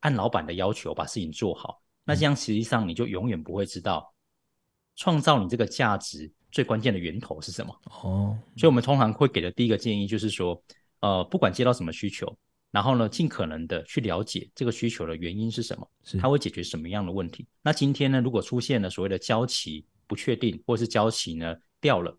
[0.00, 1.82] 按老板的要求把事情做好。
[2.08, 4.14] 那这样实际上你就永远不会知道，
[4.96, 8.38] 创造你这个价值最关键的源头是什么哦。
[8.56, 10.58] 所以，我们通常会给的第一个建议就是说，
[11.00, 12.34] 呃，不管接到什么需求，
[12.70, 15.86] 然后呢，尽可能的去了解这个需求的原因是什么，
[16.18, 17.46] 它会解决什么样的问题。
[17.60, 22.18] 那今天呢，如果出现了所谓的交期不确定，或者是交期呢掉了，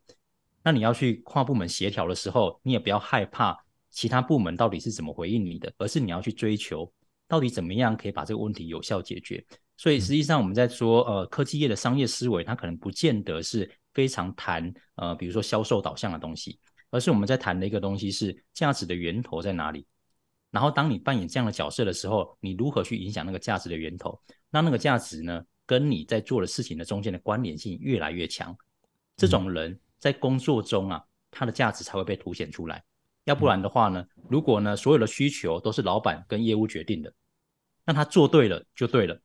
[0.62, 3.58] 那你要去跨部门协调的时候，你也不要害怕
[3.90, 6.94] 其他部门到底是怎么回应你的，而是你要去追求
[7.28, 9.44] 到底怎么样可以把这个问题有效解决。
[9.80, 16.60] 所以实际上我们在说，呃，科技业的商业思维，它可能不见得是非常谈，呃，比如说销售导向的东西，
[16.92, 19.88] 而是我们在谈的一个东西是价值的源头在哪里。
[20.52, 24.20] 然后当你扮演这样的角色的时候，你如何去影响那个价值的源头？
[24.50, 28.54] 那那个价值呢，跟你在做的事情的中间的关联性越来越强，
[29.16, 32.84] 这种人在工作中啊，他的价值才会被凸显出来。
[33.24, 37.14] 要不然的话呢，如果呢所有的需求都是老板跟业务决定的，
[37.86, 39.18] 那他做对了就对了。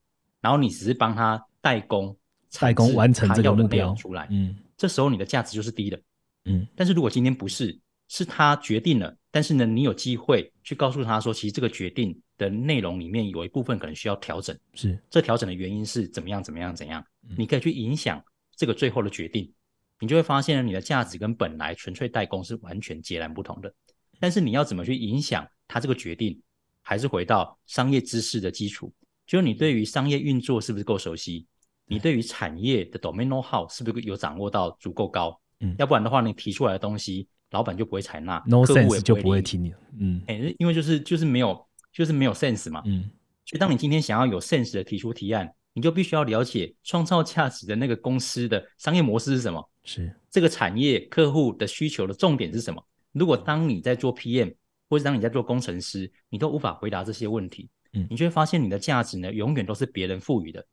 [0.45, 2.15] 然后你只是帮他代工，
[2.59, 3.95] 代工完成这个目标。
[3.95, 5.99] 出来，嗯，这时候你的价值就是低的，
[6.43, 6.67] 嗯。
[6.75, 7.75] 但是如果今天不是，
[8.09, 14.95] 是他决定了，但是呢，你有机会去告诉他说，其实这个决定的内容里面有一部分可能需要调整，是。
[15.09, 17.03] 这调整的原因是怎么样怎么样怎样，
[17.35, 18.23] 你可以去影响
[18.55, 19.51] 这个最后的决定，
[19.99, 23.73] 你就会发现，你的价值跟本来纯粹代工是完全截然不同的。
[24.19, 26.39] 但是你要怎么去影响他这个决定，
[26.83, 28.93] 还是回到商业知识的基础。
[29.25, 31.47] 就是你对于商业运作是不是够熟悉？
[31.87, 35.39] 你对于产业的 domain know how 是不是有掌握到足够高？
[35.59, 39.73] 嗯，要不然的话，你提出来的东西，老板就不会采纳，no sense 就不会听你。
[39.99, 42.81] 嗯，哎，因为就是就是没有就是没有 sense 嘛。
[42.85, 43.09] 嗯，
[43.45, 49.69] 所以当你今天想要有 sense 的提出提案，你就必须要了解创造价值的那个公司的商业模式是什么？
[49.83, 52.83] 是这个产业客户的需求的重点是什么？
[53.11, 54.55] 如果当你在做 PM
[54.89, 57.69] 或者当你在做工程师，你都无法回答这些问题。
[58.09, 60.65] 你就会发现你的价值呢，永远都是别人赋予的。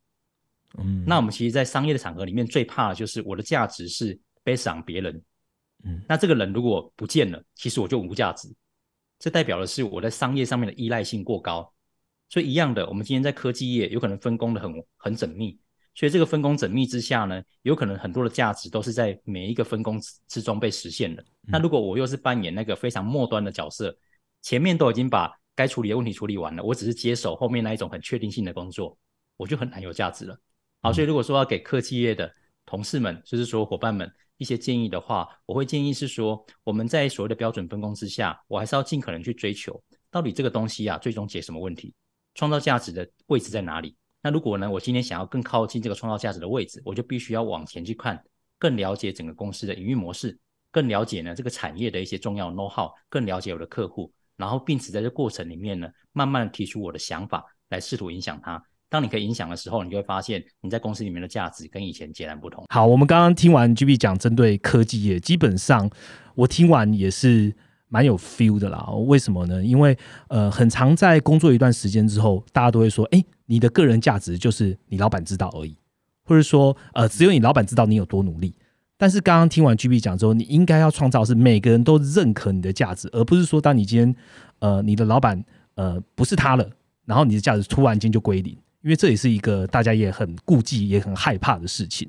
[0.79, 5.23] 嗯，那我们其实，在商业的场合里面，最怕的就是我的价值是背上别人。
[5.85, 8.49] 嗯，那这个人如果不见了，其实我就无价值。
[9.19, 11.73] 这代表的是我在商业上面的依赖性过高。
[12.29, 15.59] 所以一样的，我们今天在科技业有可能分工的很很缜密，
[15.95, 21.23] 所以这个分工缜密之下呢，有可能很多的价值都是在每一个分工之中被实现的。
[21.43, 23.95] 那如果我又是扮演那个非常末端的角色，
[24.41, 28.97] 前面都已经把该处理的问题处理完了，我只是接手后面那一种很确定性的工作，
[29.37, 30.39] 我就很难有价值了。
[30.81, 32.33] 好，所以如果说要给科技业的
[32.67, 41.95] 同事们，就是说伙伴们一些建议的话，我会建议是说，我们在所谓的标准分工之下，我还是要尽可能去追求到底这个东西啊，最终解什么问题？
[42.35, 43.95] 创造价值的位置在哪里？
[44.23, 48.23] 那如果呢，我今天想要更靠近这个创造价值的位置，我就必须要往前去看，
[48.59, 50.39] 更了解整个公司的营运模式，
[50.71, 54.13] 更了解呢这个产业的一些重要 know how，更了解我的客户，
[54.43, 58.61] 然后并且在这过程里面呢，慢慢的提出我的想法来试图影响他。
[58.89, 62.65] 当你可以影响的时候，你就会发现你在公司里面的价值跟以前截然不同。
[62.71, 65.89] 好，我们刚刚听完 GB 讲针对科技业，基本上
[66.35, 67.55] 我听完也是
[67.87, 68.85] 蛮有 feel 的啦。
[69.07, 69.65] 为什么呢？
[69.65, 75.79] 因为呃，很常在工作一段时间之后，大家都会说，哎，你的个人价值就是你老板知道而已，
[76.25, 78.55] 或者说呃，只有你老板知道你有多努力。
[79.03, 84.15] 但是刚刚听完 GB 讲之后，你应该要创造是每个人都认可你的价值，而不是说当你今天
[84.61, 86.71] 呃你的老板呃不是他了，
[87.05, 88.57] 然后你的价值突然间就归零。
[88.83, 92.09] 因为这也是一个大家也很顾忌、也很害怕的事情，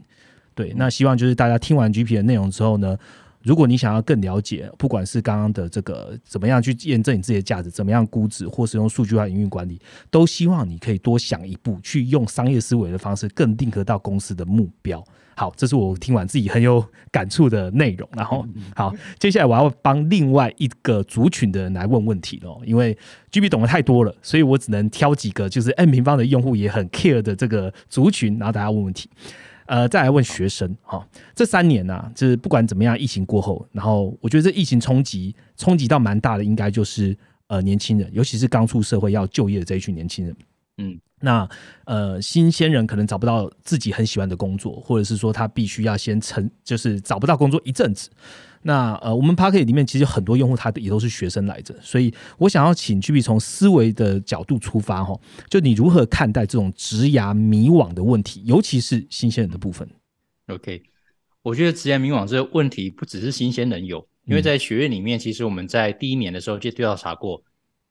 [0.53, 0.71] 对。
[0.75, 2.95] 那希望就是大家听完 GP 的内容之后呢，
[3.41, 15.03] 如果你想要更了解，不管是刚刚的这个怎么样去验证你自己的价值，怎么样估值，或是用数据化营运管理，都希望你可以多想一步，去用商业思维的方式，更定格到公司的目标。
[15.35, 18.07] 好，这是我听完自己很有感触的内容。
[18.13, 22.61] 然后，好，接下来我要帮另外一个族群的人来问问题喽。
[22.65, 22.97] 因为
[23.31, 29.09] GB 懂得太多了，所以我只能挑几个就是 N 平方的用户也很 care 的这个族群，然后大家问问题。
[29.65, 37.17] 呃，再来问学生哈，这三年呢，就是不管怎么样，疫情过后，然后我觉得这疫情冲击冲击到蛮大的，应该就是
[37.47, 40.35] 呃年轻人，尤其是刚出社会要就业的这一群年轻人，
[40.79, 40.99] 嗯。
[41.25, 41.49] 那
[41.85, 48.09] 呃，新鲜人可能找不到自己很喜欢的工作，或者是说他必须要先成，就是找不到工作一阵子。
[48.63, 55.17] 那呃，我们 p a r k e t 里面其实很多用户，他也都是学生来着，所以我想要请 G B 从思维的角度出发哈，
[55.49, 59.89] 就你如何看待这种职涯迷惘的问题，尤其是新鲜人的部分
[60.47, 60.83] ？OK，
[61.41, 67.41] 我觉得职涯迷惘这个问题不只是新鲜人有，因为在学院里面，其实我们在第一年的时候就调查过，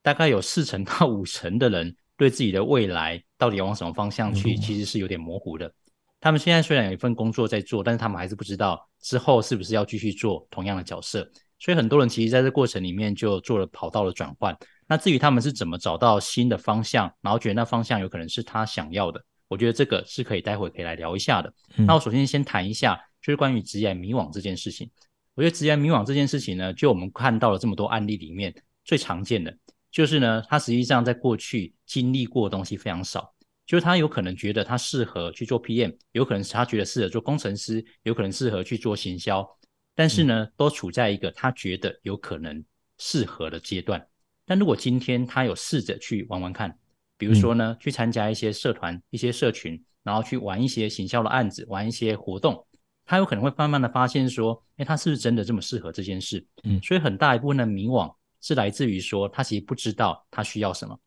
[0.02, 1.96] 大概有四成到五成的人。
[2.22, 5.72] 对自己的未来到底要往什么方向去，其实是有点模糊的。
[6.20, 11.28] 他们现在虽然有一份工作在做，但是他们还是不知道之后是不是要继续做同样的角色。
[11.58, 14.56] 所以很多人其实在这过程里面就做了跑道的转换。
[14.86, 21.52] 那至于他们是怎么找到新的方向，然后觉得那方向有可能是他想要的，我觉得这个是可以待会可以来聊一下的。
[21.76, 24.88] 那我首先先谈一下，就是关于职业迷惘这件事情。
[25.34, 28.54] 我觉得职业迷惘这件事情呢，就我们看到了这么多案例里面
[28.84, 29.56] 最常见的。
[29.92, 33.32] 就是呢，他实际上在过去经历过的东西非常少。
[33.64, 39.48] 就是他有可能觉得他适合去做 PM，有可能是他觉得适合做工程师，有可能适合去做行销。
[39.94, 42.62] 但是呢，都处在一个他觉得有可能
[42.98, 44.04] 适合的阶段。
[44.44, 46.76] 但如果今天他有试着去玩玩看，
[47.16, 52.66] 比如说呢，去参加一些社团、一些社群，然后去玩一些行销的案子，玩一些活动，
[53.04, 56.44] 他有可能会慢慢的发现说，哎，他是不是真的这么适合这件事？
[56.64, 58.12] 嗯，所以很大一部分的迷惘。
[58.42, 60.98] 是来自于说，他其实不知道他需要什么，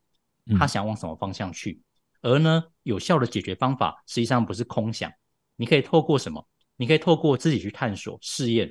[0.57, 1.79] 他想往什么方向去。
[2.21, 5.11] 而呢，有效的解决方法实际上不是空想，
[5.55, 6.43] 你可以透过什么？
[6.77, 8.67] 你可以透过自己去探索、试验。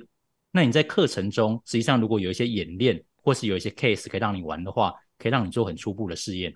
[0.51, 6.53] 那你在课程中，实际上如果有一些演练，或是有一些 case 可以让你玩的话，可以让你做很初步的试验。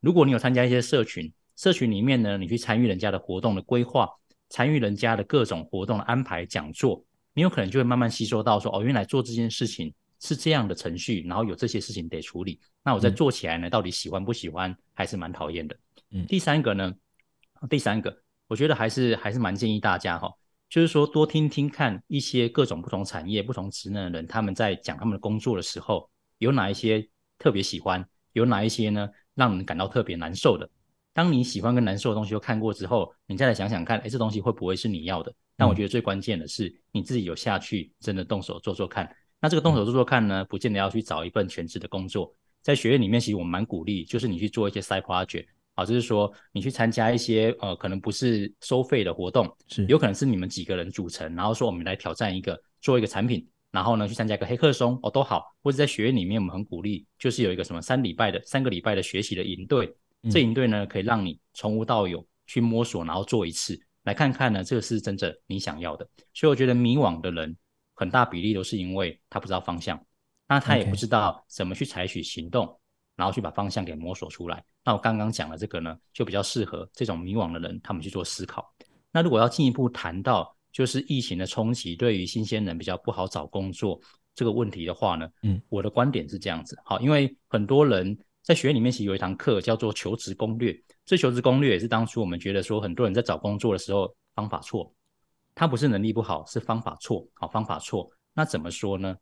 [0.00, 4.08] 如果你有参加一些社群，社群里面呢，你去参与人家的活动的规划，
[4.48, 9.92] 参与人家的各种活动的安排、讲座，你有可能就会慢慢吸收到说，哦，原来做这件事情。
[10.20, 12.60] 是这样的程序，然后有这些事情得处理。
[12.82, 15.76] 那我在做起来呢，到底喜欢不喜欢，还是蛮讨厌的。
[16.10, 16.94] 嗯，第三个呢，
[17.68, 20.32] 第三个，我觉得还是还是蛮建议大家哈，
[20.68, 30.68] 就是说多听听看一些各种不同产业、不同职能的人，他们在讲他们的工作的时候，有哪一些特别喜欢，有哪一些呢，让人感到特别难受的。
[31.12, 35.34] 当你喜欢跟难受的东西都看过之后，你再来想想看，哎，这东西会不会是你要的？
[35.56, 39.12] 但我觉得最关键的是你自己有下去，真的动手做做看。
[39.40, 42.34] 那这个动手做做看呢，不见得要去找一份全职的工作。
[42.60, 59.94] 在学院里面，其实我们蛮鼓励，就是你去做一些 side project，啊，就是说你去参加一些呃，可能不是收费的活动，是有可能是你们几个人组成，然后说我们来挑战一个做一个产品，然后呢去参加一个黑客松哦都好，或者在学院里面我们很鼓励，就是有一个什么三礼拜的三个礼拜的学习的营队，
[60.32, 66.06] 这营队呢可以让你从无到有去摸索，然后做一次，来看看呢这个是真正你想要的。
[66.34, 67.56] 所以我觉得迷惘的人。
[67.98, 70.00] 很大比例都是因为他不知道方向，
[70.46, 72.80] 那他也不知道怎么去采取行动，
[73.16, 74.64] 然后去把方向给摸索出来。
[74.84, 78.72] 那我刚刚讲的这个呢，就比较适合这种迷惘的人，他们去做思考。
[79.10, 84.00] 那如果要进一步谈到，就是疫情的冲击对于新鲜人比较不好找工作
[84.32, 86.78] 这个问题的话呢，嗯，我的观点是这样子。
[86.84, 90.72] 好，因为很多人在学院里面其实有一堂课叫做求职攻略，
[91.04, 94.94] 这求职攻略也是当初我们觉得说很多人在找工作的时候方法错。
[95.58, 97.26] 他不是能力不好，是方法错。
[97.34, 98.08] 好，方法错。
[98.32, 99.16] 那怎么说呢？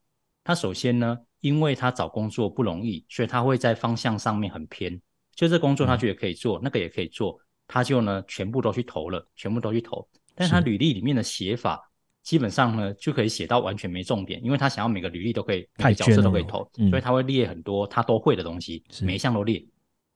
[0.44, 5.00] 他首先呢，因为他找工作不容易，所以他会在方向上面很偏。
[5.34, 10.06] 就这工作他觉得可以做，那个也可以做，他就呢全部都去投了，全部都去投。
[10.34, 11.80] 但是他履历里面的写法，
[12.22, 19.66] 基本上呢就可以写到完全没重点，因为他想要每个履历都可以，每个角色都可以投，所以他会列很多他都会的东西，每一项都列。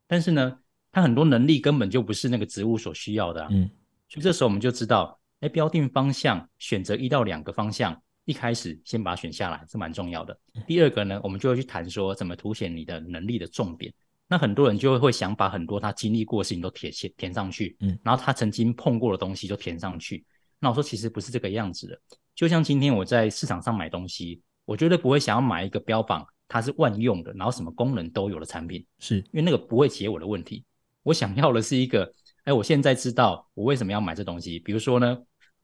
[0.06, 0.58] 但是呢，
[0.92, 3.48] 他很多能力根本就不是那个职务所需要的。
[3.50, 3.70] 嗯，
[4.06, 10.38] 所以这时候我们就知道，哎，标定方向，选择一到两个方向，一开始先把它选下来是蛮重要的。
[10.66, 13.92] 第二个呢，我们就会去谈说怎么凸显你的能力的重点。
[14.28, 20.24] 那很多人就会会想把很多他经历过的事情都填写填上去，嗯，然后他曾经碰过的东西就填上去。
[20.60, 22.00] 那我说其实不是这个样子的。
[22.34, 30.64] 就像今天我在市场上买东西，我绝对不会想要买一个标榜它是万用的，然后什么功能都有的产品，是因为那个不会解我的问题。
[31.02, 32.12] 我想要的是一个，
[32.44, 34.58] 哎，我现在知道我为什么要买这东西。
[34.60, 35.18] 比如说呢，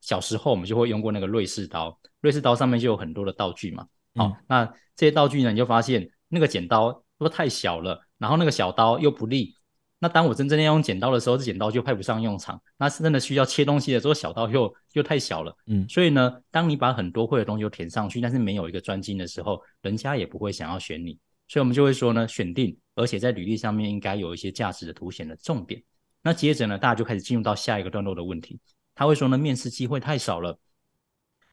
[0.07, 4.65] 小时候我们就会用过那个瑞士刀，瑞士刀上面就有很多的道具嘛，好，那
[4.95, 8.01] 这些道具呢，你就发现那个剪刀都太小了。
[8.19, 9.53] 然后那个小刀又不利，
[9.99, 12.59] 那当我真正要用剪刀的时候，这剪刀就派不上用场。
[12.79, 15.53] 那是真的需要切东西的时候，小刀又又太小了。
[15.67, 21.19] 嗯，所以呢，当你把很多会的东西都填上去，但是没有一个专精的时候，人家也不会想要选你。
[21.49, 25.83] 所以我们就会说呢，选定，而且在履历上面应该有一些价值的凸显的重点。
[26.23, 28.59] 那接着呢，大家就开始进入到下一个段落的问题。
[28.97, 30.59] 他会说呢，面试机会太少了。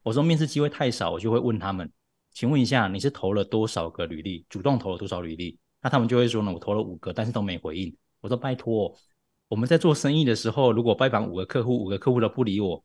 [0.01, 1.91] 我说面试机会太少，我就会问他们，
[2.31, 4.45] 请问一下，你是投了多少个履历？
[4.49, 5.59] 主动投了多少履历？
[5.81, 7.93] 那他们就会说呢，我投了五个，但是都没回应。
[8.21, 8.95] 我说拜托，
[9.49, 12.81] 我们在做生意的时候，如果拜访五个客户，五个客户都不理我，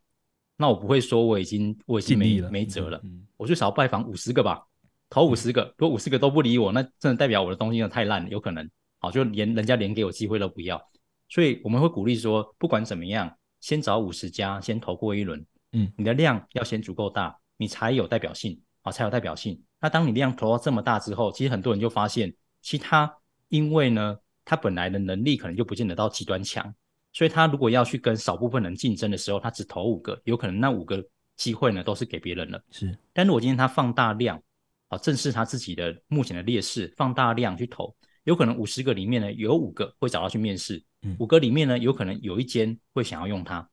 [0.57, 3.01] 那我不会说我已经我已经没没辙了。
[3.37, 4.61] 我最少拜访五十个吧，
[5.09, 8.69] 投五十个，如果五十个都不理我，那真的代表我的东西呢太烂了，有可能
[8.99, 10.83] 好就连人家连给我机会都不要。
[11.29, 15.45] 所以我们会鼓励说，不管怎么样，先找五十家，先投过一轮。
[15.73, 19.63] 嗯，你的量要先足够大，你才有代表性啊，才有代表性。
[19.81, 22.35] 那当你量投到这么大之后，其实很多人就发现。
[22.61, 23.11] 其他，
[23.49, 26.75] 因为呢，他本来的能力可能就不见得到极端强，
[27.13, 31.03] 所以他如果要去跟少部分人竞争的时候，他只投五个，有可能那五个
[31.37, 32.61] 机会呢都是给别人了。
[32.73, 34.43] 是，但如果今天他放大量，
[34.89, 37.95] 啊，正视他自己的目前的劣势，放大量去投，
[38.25, 40.83] 有可能五十个里面呢有五个会找他去面试，
[41.19, 43.69] 五个里面呢有可能有一间会想要用它。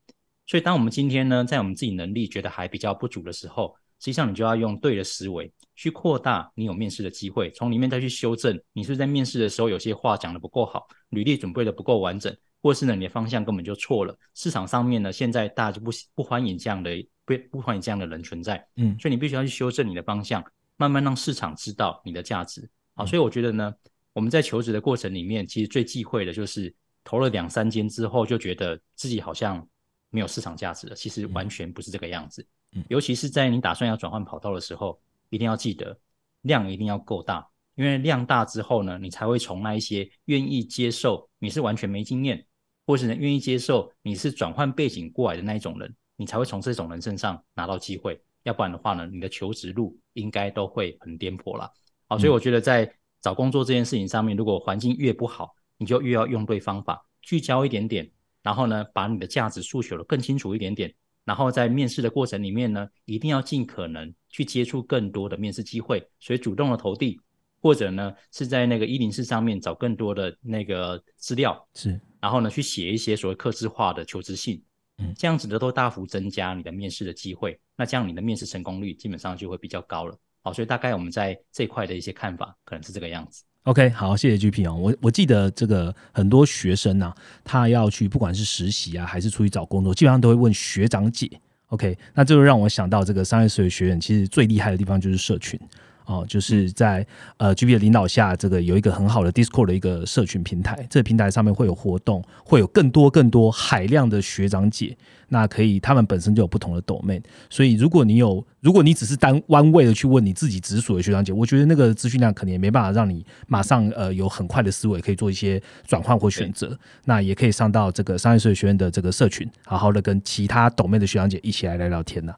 [0.47, 14.15] 所以当我们今天呢在我们自己能力觉得还比较不足的时候，实际上，你就要用对的思维去扩大你有面试的机会，从里面再去修正你是在面试的时候有些话讲的不够好，履历准备的不够完整，或是呢你的方向根本就错了。
[14.35, 16.91] 市场上面呢，现在大家就不不欢迎这样的
[17.25, 20.43] 不不欢迎这样的人存在，嗯，所以你必须要去修正你的方向，
[20.77, 22.69] 慢慢让市场知道你的价值。
[22.93, 23.73] 好，所以我觉得呢，
[24.13, 26.71] 我们在求职的过程里面，其实最忌讳的就是
[27.05, 29.65] 投了两三间之后，就觉得自己好像
[30.09, 30.95] 没有市场价值了。
[30.95, 32.45] 其实完全不是这个样子。
[32.89, 35.97] 尤其是在你打算要转换跑道的时候，一定要记得
[36.41, 42.45] 量一定要够大，因为量大之后呢，你才会从那一些愿意接受你是完全没经验，
[42.85, 48.21] 或是呢愿意接受你是转换背景过来的那一种人，你才会从这种人身上拿到机会。
[48.43, 51.71] 要不然的话呢，你的求职路应该都会很颠簸了。
[52.07, 52.91] 好，所以我觉得在
[53.21, 58.09] 找工作这件事情上面，如果环境越不好，你就越要用对方法，聚焦一点点，
[58.41, 60.93] 然后呢，把你的价值诉求的更清楚一点点。
[61.23, 67.19] 然后在面试的过程里面呢，一定要尽可能去接触更多的面试机会，所以主动的投递，
[67.59, 74.63] 或者呢是在那个一零四上面找更多的那个资料，是，然后呢去写一些所谓客制化的求职信，
[74.99, 80.15] 嗯，这样子的都大幅增加你的面试的机会，那这样你的面试成功率基本上就会比较高了。
[80.43, 83.43] 好，所以大概我们在这块的一些看法可能是这个样子。
[83.65, 84.73] OK，好，谢谢 GP 啊。
[84.73, 87.11] 我我记得这个很多学生呢，
[87.43, 91.27] 他要去不管是实习啊，还是出去找工作，基本上都会问学长姐。
[91.69, 95.59] OK，那这就让我想到这个商业思维学院，其实最厉害的地方就是社群。
[96.05, 97.05] 哦，就是在
[97.37, 104.95] 呃 G B 的领导下，这个有一个很好的 Discord 的一个社群平台，这个平台上面会有活动，会有更多更多海量的学长姐，
[105.29, 122.33] 那可以他们本身就有不同的 domain，所以如果你有，如果你只是单弯位的去问你自己直属的学长姐，我觉得那个资讯量可能也没办法让你马上呃有很快的思维可以做一些转换或选择，那也可以上到这个商业思维学院的这个社群，好好的跟其他 domain 的学长姐一起来聊聊天呢。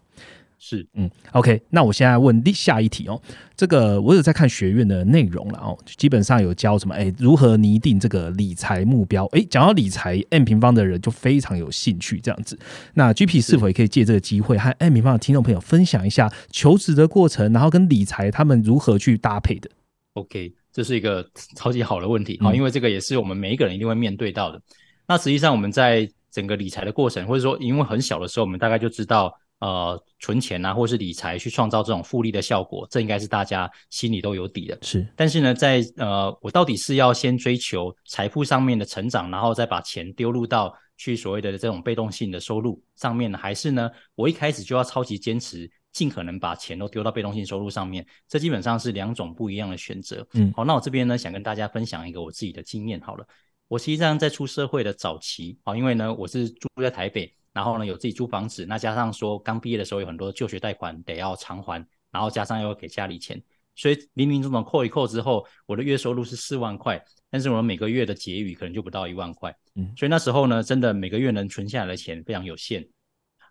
[0.59, 3.21] 是，嗯，OK，那我现在问下一题哦。
[3.55, 6.95] 这个我有在看学院的内容了哦，基本上有教什么？
[6.95, 9.25] 哎，如何拟定这个理财目标？
[9.27, 12.57] 哎，讲到理财，M 平方的人就非常有兴趣这样子。
[12.95, 19.69] 那 GP 是否也可以借这个机会和 M 平方的听众朋友分享一下求职的过程，然后跟理财他们如何去搭配的
[20.13, 21.23] ？OK，这是一个
[21.55, 24.59] 超级好的问题啊，因为这个也是我们每一个人一定会面对到的。
[25.07, 29.31] 那实际上我们在整个理财的过程，或者说因为很小的时候，我们大概就知道。
[29.59, 34.77] 呃存钱啊，或是理财去创造这种复利的效果，这应该是大家心里都有底的。
[34.81, 48.05] 是，但是呢，在呃，我到底是要先追求财富上面的成长，然后再把钱丢入到去所谓的这种被动性的收入上面呢，还是呢，我一开始就要超级坚持，尽可能把钱都丢到被动性收入上面？
[48.27, 50.27] 这基本上是两种不一样的选择。
[50.33, 53.01] 嗯，好，那我这边呢，想跟大家分享一个我自己的经验。
[53.01, 53.25] 好了，
[53.67, 57.33] 我实际上在出社会的早期，啊，因为呢，我是住在台北。
[57.57, 63.41] 然后呢，有自己租房子，那加上说刚毕业的时候有很多就学贷款得要偿还，然后加上又要给家里钱，
[63.75, 72.87] 所以零零总总扣一扣之后，我的月收入是四万块，但是我每个月的结余可能就不到一万块，嗯，所以那时候呢，真的每个月能存下来的钱非常有限，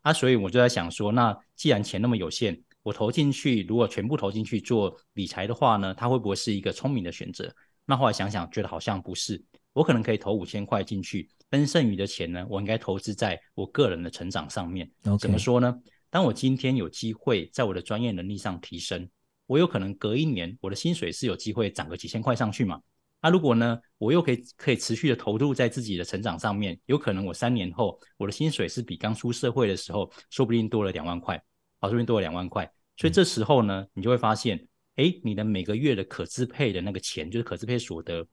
[0.03, 7.53] 啊，所以我就在想说，那既然钱那么有限，我投进去，如果全部投进去做理财的话呢，它会不会是一个聪明的选择？
[7.85, 11.29] 那后来想想，觉得好像不是，我可能可以投五千块进去。
[11.51, 14.91] 跟剩余的钱呢，我应该投资在我个人的成长上面。
[15.19, 15.75] 怎么说呢？
[16.11, 19.09] 当我今天有机会在我的专业能力上提升，
[19.47, 22.81] 我有可能隔一年我的薪水是有机会涨个几千块上去嘛？
[23.23, 31.37] 那如果呢，我又可以可以持续的投入在自己的成长上面，有可能我三年后我的薪水是比刚出社会的时候说不定多了两万块，
[31.81, 32.71] 好，说不定多了两万块。
[32.97, 38.27] 所以这时候呢，你就会发现，哎，你的每个月的可支配的那个钱，就是可支配所得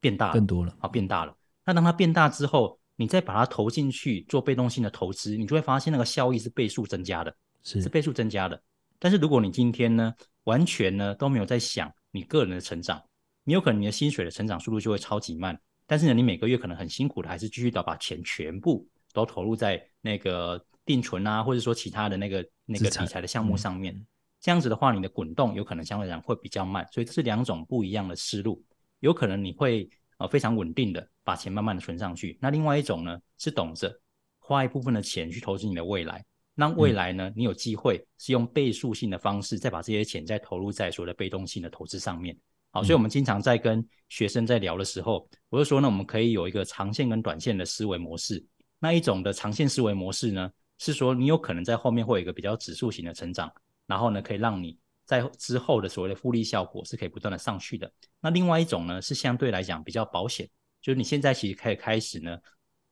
[0.00, 1.36] 变大了，更多了，好，变大了。
[1.64, 8.60] 那当它变大之后，你再把它投进去做被动性的投资，你就会发现那个效益是倍数增加的，是是倍数增加的。
[8.98, 10.12] 但是如果你今天呢，
[10.44, 13.02] 完全呢都没有在想你个人的成长，
[13.44, 15.58] 你有可能你的薪水的成长速度就会超级慢。
[15.86, 23.94] 但是呢，你每个月可能很辛苦的，还是继续的把钱全部都投入在那个定存啊，或者说其他的那个那个理财的项目上面。
[24.40, 26.86] 这样子的话，你的滚动有可能相对来讲会比较慢。
[26.92, 28.62] 所以这是两种不一样的思路，
[28.98, 29.88] 有可能你会。
[30.18, 32.38] 呃，非常稳定的把钱慢慢的存上去。
[32.40, 33.92] 那另外一种呢，是懂着
[34.38, 42.36] 花一部分的钱去投资你的未来，让未来呢，你有机会是用倍数性的方式再把这些钱再投入在所谓的被动性的投资上面。
[42.70, 48.44] 好，所以我们经常在跟学生在聊的时候，我就说呢，我们可以有一个长线跟短线的思维模式。
[48.78, 53.52] 那一种的长线思维模式呢，是说你有可能在后面会有一个比较指数型的成长，
[53.86, 54.78] 然后呢，可以让你。
[55.04, 57.92] 在之后的所谓的复利效果是可以不断的上去的。
[58.20, 60.48] 那另外一种呢，是相对来讲比较保险，
[60.82, 62.36] 就是你现在其实可以开始呢，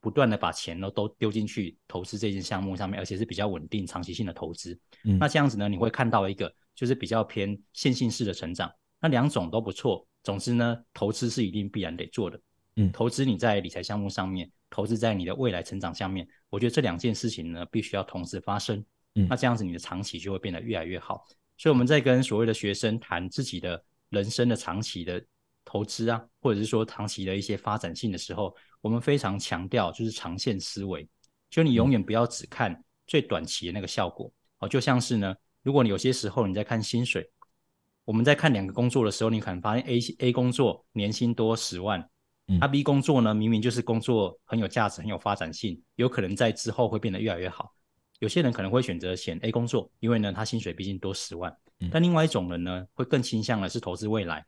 [0.01, 4.79] 不断的把钱呢都丢进去投资这件项目上面，而且是比较稳定、长期性的投资。
[5.05, 8.73] 嗯，那这样子呢，你会看到一个就是比较偏线性式的成长。
[9.01, 10.07] 那两种都不错。
[10.23, 12.41] 总之呢，投资是一定必然得做的。
[12.77, 18.85] 嗯，投资你在理财项目上面，投资在你的未来成长上面，我觉得这两件事情呢，必须要同时发生。
[19.15, 21.27] 嗯，那这样子你的长期就会变得越来越好。
[21.57, 25.23] 所以我们在跟所谓的学生谈自己的人生的长期的
[25.65, 31.09] 投资啊，或者是说长期的一些发展性的时候，我们非常强调就是长线思维，
[31.49, 34.69] 就你永远不要只看最短期的那个效果哦。
[34.69, 37.31] 就像是呢，如果你有些时候你在看薪水，
[38.05, 42.09] 我们在看两个工作的时候，你可能发现 A A 工作年薪多十万，
[42.47, 47.73] 那 B 工作呢明明就是工作很有价值、很有发展性，有可能在之后会变得越来越好。
[48.19, 51.57] 有些人可能会选择选 A 工作，因为呢，他薪水毕竟多十万。
[51.91, 54.45] 但另外一种人呢，会更倾向的是投资未来。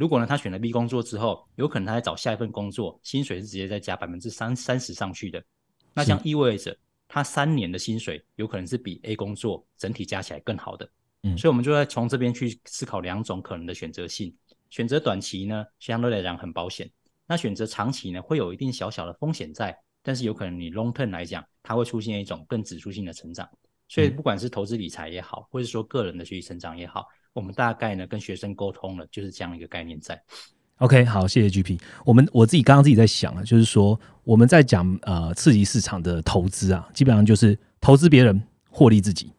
[0.00, 5.44] 如果呢，他选了 B 工作之后，有可能他在找下一份工作，薪水是直接再加百分之三三十上去的。
[5.92, 6.74] 那这样意味着
[7.06, 10.90] 他三年的薪水有可能是比 A 工作整体加起来更好的。
[11.24, 14.34] 嗯，所以我们就在从这边去思考两种可能的选择性。
[14.70, 16.88] 选择短期呢，相对来讲很保险；
[17.26, 19.78] 那选择长期呢，会有一定小小的风险在。
[20.02, 23.46] 但是有可能你 long term 来讲，它会出现一种更指数性的成长。
[23.86, 30.20] 所以不管是投资理财也好，或者说个人的学习成长也好，我们大概呢跟学生沟通了，就是这样一个概念在。
[30.78, 31.78] OK，好，谢谢 GP。
[32.04, 39.32] 我们我自己刚刚自己在想啊，就是说我们在讲呃刺激市场的投资啊，基本上就是投资别人获利自己。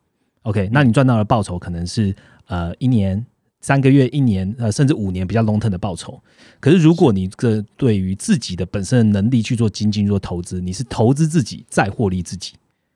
[0.44, 2.16] OK，那你赚到的报酬可能是
[2.48, 3.26] 呃一年。
[3.64, 6.20] 三个月、一年，呃，甚至五年比较 long term 的报酬。
[6.60, 12.56] 可是，如果你这对于自己的本身的能力去做精进、做投资，你是投资自己再获利自己，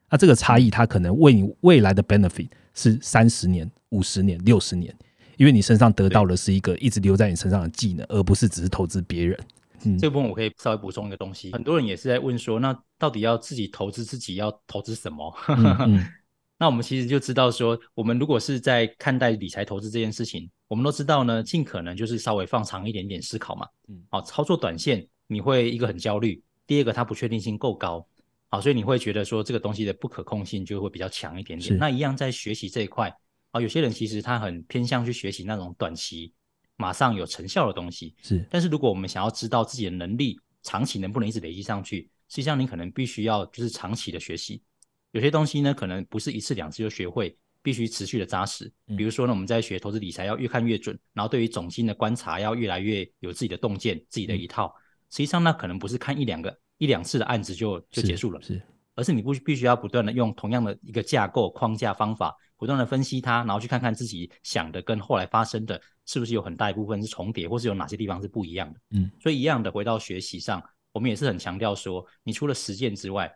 [0.09, 4.95] 那这个差异，它可能为你未来的 benefit 是三十年、五十年、六十年，
[5.37, 9.39] 因为你身上得到的是一个一直留在你身上的技能，而不是只是投资别人。
[9.83, 15.33] 嗯，这部分我可以稍微补充一个东西，很多人也是在问说，那到底要自己投资自己，要投资什么？
[16.57, 23.67] 那我们其实就知道说，我们如果是在看待理财投资这件事情，我们都知道呢，尽可能就是稍微放长一点点思考嘛。
[23.89, 28.07] 嗯，好，操作短线你会一个很焦虑，第二个它不确定性够高，
[28.47, 31.77] 好，所以你会觉得说这个东西的不可控性就会比较强一点点。
[31.77, 33.13] 那一样在学习这一块，
[33.55, 36.33] 啊，有些人其实他很偏向去学习那种短期
[36.75, 38.13] 马上有成效的东西。
[38.21, 44.61] 是，但是如果我们想要知道自己的能力长期能不能一直累积上去，实际上你可能必须要就是长期的学习。
[45.11, 48.69] 有些东西呢，可能不是一次两次就学会，必须持续的扎实。
[48.97, 54.75] 比如说呢，我们在学投资理财要越看越准，然后对于总金的观察要越来越有自己的洞见、自己的一套。
[55.11, 58.61] 实际上，那可能不是看一两个、一两次的案子就就结束了，是，
[58.95, 68.79] 而是你不必须要不断的用同样的一个架构框架方法，不断的分析它，然后去看看自己想的跟后来发生的是不是有很大一部分是重叠，或是有哪些地方是不一样的。
[68.91, 70.63] 嗯，所以一样的回到学习上。
[70.91, 73.29] 我们也是很强调说，你除了实践之外，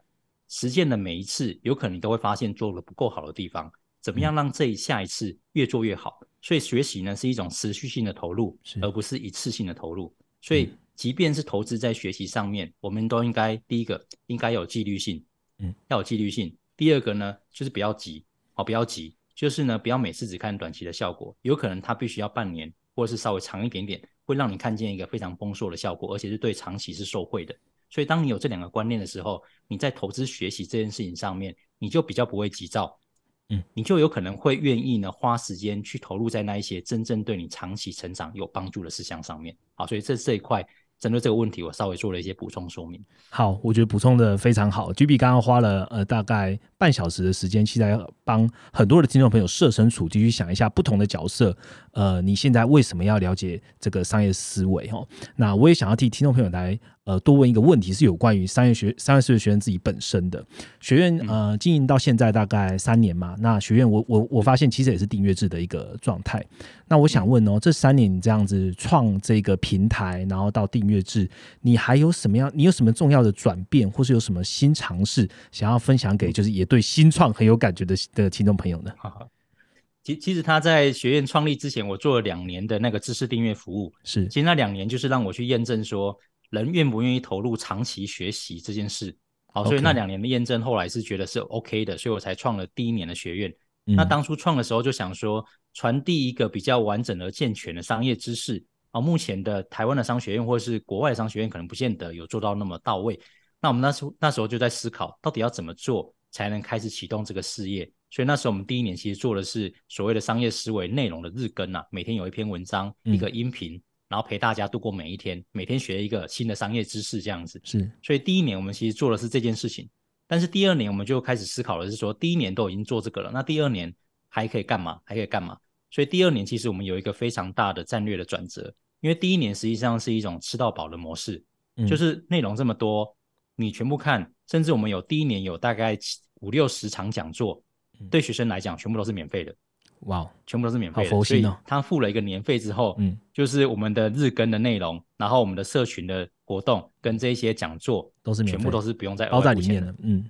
[0.47, 3.69] 实践的每一次，有可能你都会发现做的不够好的地方，
[4.01, 6.21] 怎么样让这一下一次越做越好？
[6.41, 10.15] 所以学习呢是一种持续性的投入，而不是一次性的投入。
[10.39, 15.21] 所以即便是投资在学习上面，我们都应该第一个应该有纪律性，
[15.57, 16.55] 嗯，要有纪律性。
[16.77, 18.23] 第二个呢，就是不要急，
[18.59, 24.05] 好，不要急，就是呢，不要每次只看短期的效果，有可能它必须要半年，或者是稍微长一点点。
[24.25, 27.55] 会让你看见一个非常丰硕的效果，而且是对长期是受惠的。
[27.89, 32.99] 所以，当你有这两个观念的时候，你在投资学习这件事情上面，你就比较不会急躁，
[33.47, 39.55] 嗯，你就有可能会愿意呢花时间去投入在那一些真正对你长期成长有帮助的事项上面。
[39.73, 40.67] 好，所以这这一块。
[40.99, 43.03] 针对这个问题，我稍微做了一些补充说明。
[43.29, 44.91] 好，我觉得补充的非常好。
[44.91, 51.55] G B 刚刚花了呃大概半小时的时间，现在帮很多的听众朋友设身处地去想一下不同的角色。
[51.93, 54.89] 呃，你现在为什么要了解这个商业思维？
[54.91, 56.77] 哦，那我也想要替听众朋友来。
[57.05, 60.45] 呃，多问一个问题，是有关于商业学、商业思维学院自己本身的
[60.79, 61.17] 学院。
[61.27, 63.35] 呃，经营到现在大概三年嘛。
[63.39, 66.45] 那学院，我我我发现其实也是订阅制的一个状态。
[66.87, 71.27] 那我想问哦，这三年你这样子创这个平台，然后到订阅制，
[71.61, 72.51] 你还有什么样？
[72.53, 78.91] 你有什么重要的转变，或是有什么新尝试想要分享给就是也对新创很有感觉的的听众朋友呢？
[80.03, 83.91] 其其实他在学院创立之前，我做了两年的那个知识订阅服务。
[84.03, 86.15] 是，其实那两年就是让我去验证说。
[86.49, 89.15] 人愿不愿意投入长期学习这件事？
[89.51, 93.53] 好，所以那两年的验证后来是觉得是 OK 的，所以我才创了第一年的学院。
[93.85, 95.43] 那当初创的时候就想说，
[95.73, 98.63] 传递一个比较完整而健全的商业知识。
[98.91, 103.19] 啊，目前的台湾的商学院或者是国外的商学院可能不见得有做到那么到位。
[103.61, 107.91] 那我们那时候那时候就在思考，到底要怎么做才能开始启动这个事业？
[108.09, 113.79] 所以那时候我们第一年其实做的是所谓的商业思维内容的日更啊，每天有一篇文章，一个音频。
[114.09, 117.89] 然后陪大家度过每一天，每天学一个新的商业知识，这样子是。
[118.01, 119.87] 所以第一年我们其实做的是这件事情，
[120.27, 123.93] 但是第二年我们就开始思考的是说，第一年都已经做这个了，那第二年
[124.27, 124.99] 还可以干嘛？
[125.05, 125.55] 还可以干嘛？
[125.91, 131.43] 所以第二年其实我们有一个非常大的战略的转折，因为第一年实际上是一种吃到饱的模式，
[131.87, 133.15] 就是内容这么多，
[133.55, 135.97] 你全部看，甚至我们有第一年有大概
[136.41, 137.61] 五六十场讲座，
[138.09, 139.55] 对学生来讲全部都是免费的。
[140.01, 150.25] 哇，全部都是免费的，所以他付了一个年费之后，嗯，就是我们的日更的内容，然后我们的社群的活动跟这些讲座都是全部都是不用再包在里面的，嗯，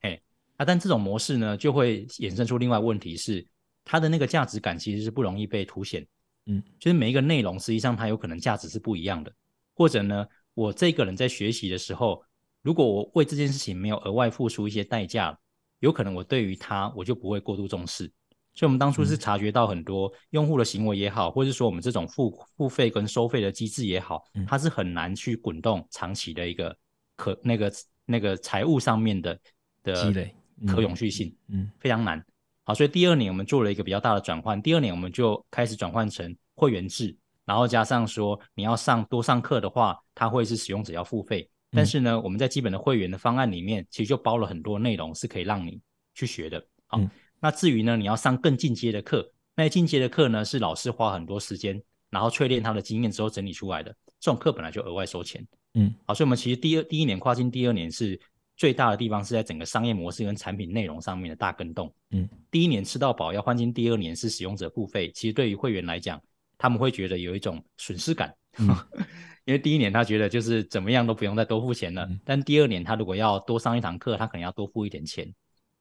[0.00, 0.20] 哎，
[0.56, 3.46] 啊，但这种模式呢，就会衍生出另外问题是，
[3.84, 6.06] 它的那个价值感其实是不容易被凸显，
[6.46, 9.30] 嗯，就是每一个内容实际上它有可能价值是不一样的，
[9.74, 12.24] 或者呢，我这个人在学习的时候，
[12.62, 15.38] 如果我为这件事情没有额外付出一些代价，
[15.80, 18.10] 有可能我对于它我就不会过度重视。
[18.54, 26.76] 所以，我们当初是察觉到很多用户的行为也好，或者是说我们这种付付费跟收费的机制也好，它是很难去滚动长期的一个
[27.16, 27.72] 可那个
[28.04, 29.38] 那个财务上面的
[29.82, 30.34] 的积累
[30.66, 32.22] 可永续性，嗯，非常难。
[32.64, 45.80] 好，所以第二年我们做了一个比较大的转换，第二年我们就开始转换成会员制，然后加上说你要上多上课的话，它会是使用者要付费，但是呢，我们在基本的会员的方案里面，其实就包了很多内容是可以让你
[46.14, 47.00] 去学的，好。
[47.42, 53.90] 那至于呢，你要上更进阶的课，那进阶的课呢是老师花很多时间，然后淬炼他的经验之后整理出来的，
[54.20, 55.44] 这种课本来就额外收钱。
[55.74, 58.18] 嗯，好，所以我们其实第二第一年跨境第二年是
[58.56, 61.92] 最大的地方是在整个商业模式跟产品内容上面的大更动。
[62.12, 66.22] 嗯，第一年吃到饱要换进第二年是使用者付费，其实对于会员来讲，
[66.56, 68.32] 他们会觉得有一种损失感，
[69.44, 75.26] 因为第一年他觉得就是怎么样都不用再多付钱了，但第二年他如果要多上一堂课，他可能要多付一点钱，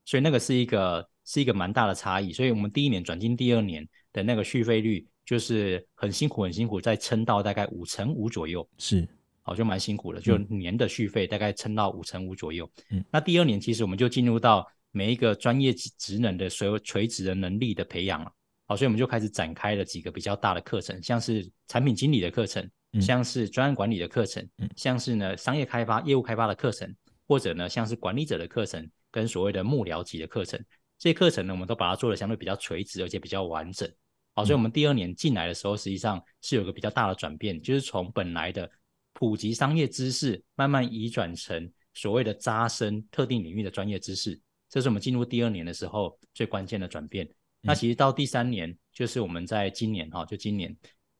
[0.05, 1.07] 所以那个是一个。
[1.23, 9.07] 是一个蛮大的差异，所以我们第一年转进第二年的那个续费率就是很辛苦很辛苦，再撑到大概五成五左右，是，
[9.43, 12.69] 好就蛮辛苦的，就年的续费大概撑到五成五左右。
[12.89, 18.31] 嗯，那第二年其实我们就进入到每一个专业职能的所有垂直的能力的培养了，
[18.65, 22.67] 好，所以我们就开始展开了几个比较大的课程，像是产品经理的课程，
[22.99, 24.45] 像是专案管理的课程，
[24.75, 26.93] 像是呢商业开发、业务开发的课程，
[27.27, 30.59] 或者呢像是管理者的课程跟所谓的幕僚级的课程。
[30.97, 33.91] 这些课程呢，我们都把它做的相对比较垂直，而且比较完整。
[34.33, 38.69] 好，所以我们第二年进来的时候，实际上是有个比较大的转变，就是从本来的
[39.13, 44.39] 普及商业知识，慢慢移转成所谓的扎深特定领域的专业知识。
[44.69, 47.27] 这是我们进入第二年的时候最关键的转变。
[47.59, 50.75] 那其实到第三年，就是我们在今年哈，就今年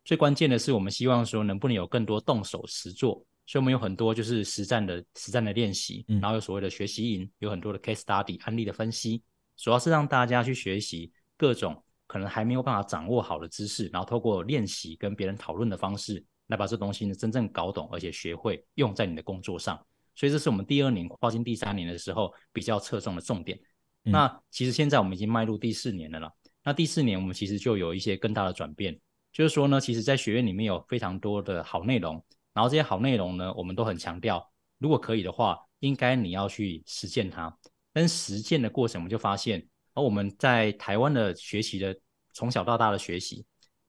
[0.05, 3.25] 最关键的是，我们希望说能不能有更多动手实做。
[3.51, 9.21] 所以我们有很多就是实战的实战的练习，然后有所谓的学习营，有很多的 case study 案例的分析，
[9.57, 19.77] 主要是让大家去学习各种可能还没有办法掌握好的知识，然后透过练习跟别人讨论的方式，来把这东西呢真正搞懂，而且学会用在你的工作上。
[20.15, 23.59] 所以这是我们第二年跨进第三年的时候比较侧重的重点。
[24.01, 26.31] 那其实现在我们已经迈入第四年了啦。
[26.63, 28.97] 那第四年我们其实就有一些更大的转变，
[29.33, 32.23] 就是说呢，其实在学院里面有非常多的好内容。
[32.53, 34.45] 然后这些好内容呢，我们都很强调，
[34.77, 37.55] 如果可以的话，应该你要去实践它。
[37.93, 41.95] 但实践的过程，我们就发现，而我们在台湾的学习的
[42.33, 43.45] 从小到大的学习，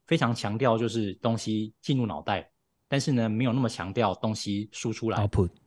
[0.07, 2.51] 非常强调就是东西进入脑袋，
[2.89, 5.19] 但是呢，没有那么强调东西输出来。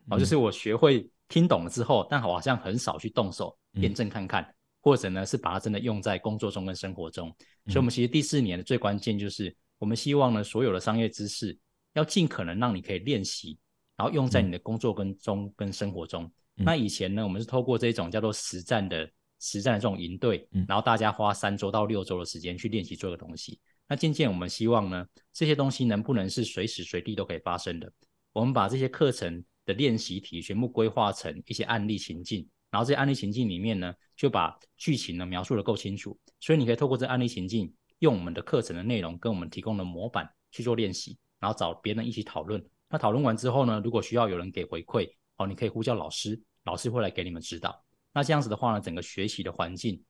[0.09, 7.27] 啊，就是我学会听懂了之后，但好像很少去动手验证看看，或者呢是把它真的用在工作中跟生活中。
[7.67, 11.57] 所以，我们其实第四年的最关键就是，我们希望呢，所有的商业知识。
[11.95, 13.57] 要尽可能让你可以练习，
[13.97, 16.31] 然后用在你的工作跟中跟生活中。
[16.53, 23.59] 那以前呢，我们是透过这种叫做实战的实战的这种营队，然后大家花三周到六周的时间去练习做个东西。
[23.87, 27.91] 那渐渐我们希望呢，这些东西能不能是随时随地都可以发生的？
[28.31, 41.17] 我们把这些课程的练习题全部规划成一些案例情境，然后这些案例情境里面呢，就把剧情呢描述的够清楚，所以你可以透过这案例情境，用我们的课程的内容跟我们提供的模板去做练习。
[41.45, 42.59] 然后找别人一起讨论。
[42.89, 47.79] 那讨论完之后呢，如果需要有人给回馈，哦，你可以呼叫老师，老师会来给你们指导。
[48.11, 50.01] 那这样子的话呢，整个学习的环境，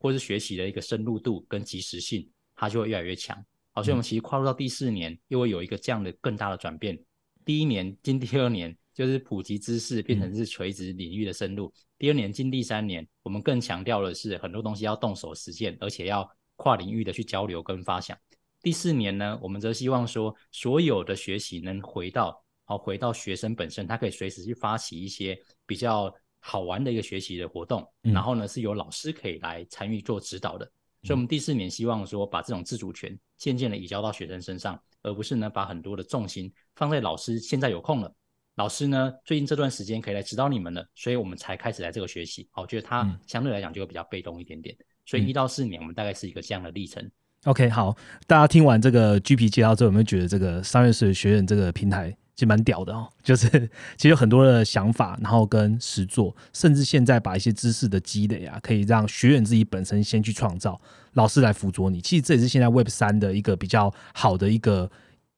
[0.00, 3.36] 或是学习的一个深入度跟及时性，它就会越来越强。
[3.70, 6.98] 好，所以我们其实跨入到第四年，又会有一个这样的更大的转变。
[7.44, 11.72] 第一年进第二年，就是普及知识变成是垂直领域的深入。
[11.98, 18.18] 第二年进第三年，我们更强调的是很多东西要动手实践，而且要跨领域的去交流跟发想。
[18.62, 30.70] 第四年呢，我们则希望说，所有的学习能回到，好回到学生本身，他可以随时去发起一些比较好玩的一个学习的活动，然后呢，是由老师可以来参与做指导的。
[31.02, 38.14] 所以，我们第四年希望说，把这种自主权渐渐的移交到学生身上，而不是呢，把很多的重心放在老师现在有空了，
[38.56, 42.46] 老师呢最近这段时间可以来指导你们了，所以我们才开始来这个学习。
[42.52, 44.76] 我觉得他相对来讲就会比较被动一点点。
[45.06, 47.10] 所以一到四年，我们大概是一个这样的历程。
[47.44, 53.08] OK，好，大家听完这个 GP 介绍之后，有没有觉得这个商业史学院这个平台其实蛮屌的哦？
[53.22, 53.48] 就是
[53.96, 60.80] 其实有很多的想法，然后跟实做，甚至现在把一些知识的积累啊，可以让学员自己本身先去创造，
[61.14, 62.00] 老师来辅佐你。
[62.00, 64.90] 其实这也是现在 Web 三的一个比较好的一个。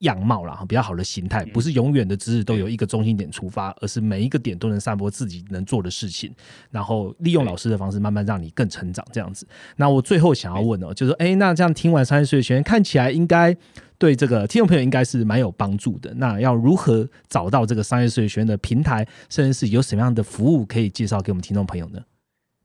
[0.03, 6.32] 样貌啦，比较好的形态，不是永远的知识都有一个中心点出发，而是每一个点都能散播自己能做的事情，
[6.70, 9.46] 然后利用老师的方式慢慢让你更成长这样子。
[9.76, 13.57] 那我最后想要问哦，就是哎，那这样听完商业税学院，看起来应该
[13.98, 16.12] 对这个听众朋友应该是蛮有帮助的。
[16.14, 22.00] 那要如何找到这个商业税学院的平台，甚至是有什么样的服务可以介绍给我们听众朋友呢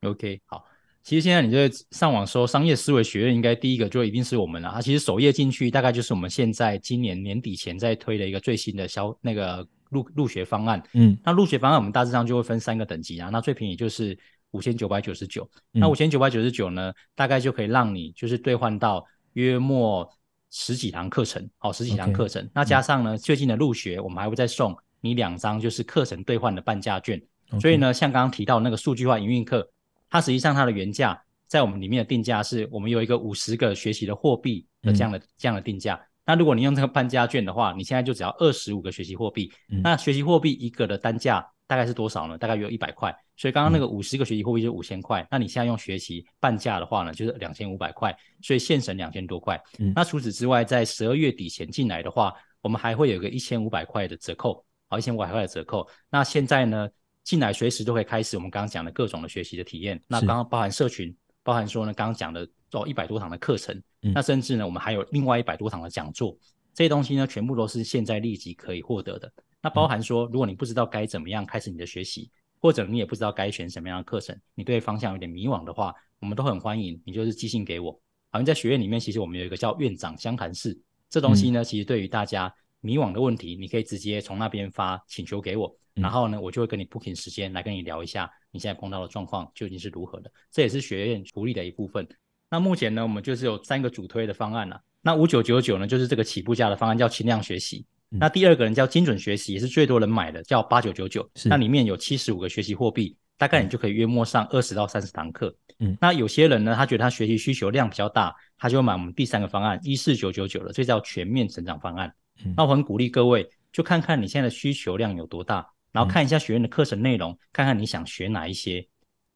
[0.02, 0.67] ？OK，好。
[1.08, 4.70] 其实现在你在上网搜商业思维学院，应该第一个就一定是我们了。
[4.74, 10.84] 它其实首页进去，大概就是我们现在今年年底前在推的一个最新的销那个入入学方案。
[10.92, 13.30] 嗯，那入学方案我们大致上就会分三个等级啊。
[13.32, 14.20] 那最便宜就是
[14.52, 15.50] 五千九百九十九。
[15.72, 19.02] 那五千九百九十九呢，大概就可以让你就是兑换到
[19.32, 20.06] 约莫
[20.52, 22.46] 十几堂课程，好十几堂课程。
[22.54, 27.18] 那加上呢最近的入学，我们还会再送你两张就是课程兑换的半价券。
[27.62, 29.66] 所以呢，像刚刚提到那个数据化营运课。
[30.10, 36.00] 它实际上它的原价在我们里面的定价是我们有一个五十个学习的货币的这样的这样的定价。
[36.26, 39.50] 那如果你用这个半价券的话，你现在就只要二十五个学习货币。
[39.82, 42.38] 那学习货币一个的单价大概是多少呢？
[42.38, 43.16] 大概有一百块。
[43.38, 45.26] 所以刚刚那个五十个学习货币就五千块。
[45.32, 48.14] 那你现在用学习半价的话呢，就是两千五百块。
[48.42, 49.58] 所以现省两千多块。
[49.96, 54.66] 那除此之外，在十二月底前进来的话，我们还会有个一千五百块的折扣。
[54.90, 55.88] 好，一千五百块的折扣。
[56.10, 56.90] 那现在呢？
[57.28, 61.14] 进来随时都会开始我们刚刚讲的各种的学习的体验，那刚刚包含社群，
[61.44, 66.38] 包含说呢刚刚讲的做一百多堂的课程，那甚至呢我们还有另外一百多堂的讲座，
[66.74, 69.30] 这些东西呢全部都是现在立即可以获得的。
[69.62, 77.92] 那包含说如果你不知道该怎么样开始你的学习，或者你也不知道该选什么样的课程，你对方向有点迷惘的话，我们都很欢迎你就是寄信给我。
[78.32, 82.54] 好像在学院里面，其实我们有一个叫院长相谈室，这东西呢其实对于大家
[82.88, 85.76] 迷惘的问题，你可以直接从那边发请求给我。
[85.94, 92.08] 然后呢，我就会跟你 booking 时间来跟你聊一下你现在碰到的状况究竟是如何的，这也是学院福利的一部分。
[92.50, 94.80] 那目前呢，我们就是有三个主推的方案了。
[95.02, 97.86] 那五九九九呢，就是这个起步价的方案，叫轻量学习。
[98.10, 101.30] 那第二个人叫精准学习，也是最多人买的，叫八九九九。
[101.44, 105.54] 那里面有七十五个学习货币，大概你就可以约莫上二十到三十堂课。
[105.80, 112.14] 嗯，那有些人呢，他觉得他学习需求量比较大，他就买我们第三个方案一四九九九了，这叫全面成长方案。
[112.56, 118.88] 那我很鼓励各位，就看看你现在的需求量有多大，然后看一下学院的课程内容，看看你想学哪一些，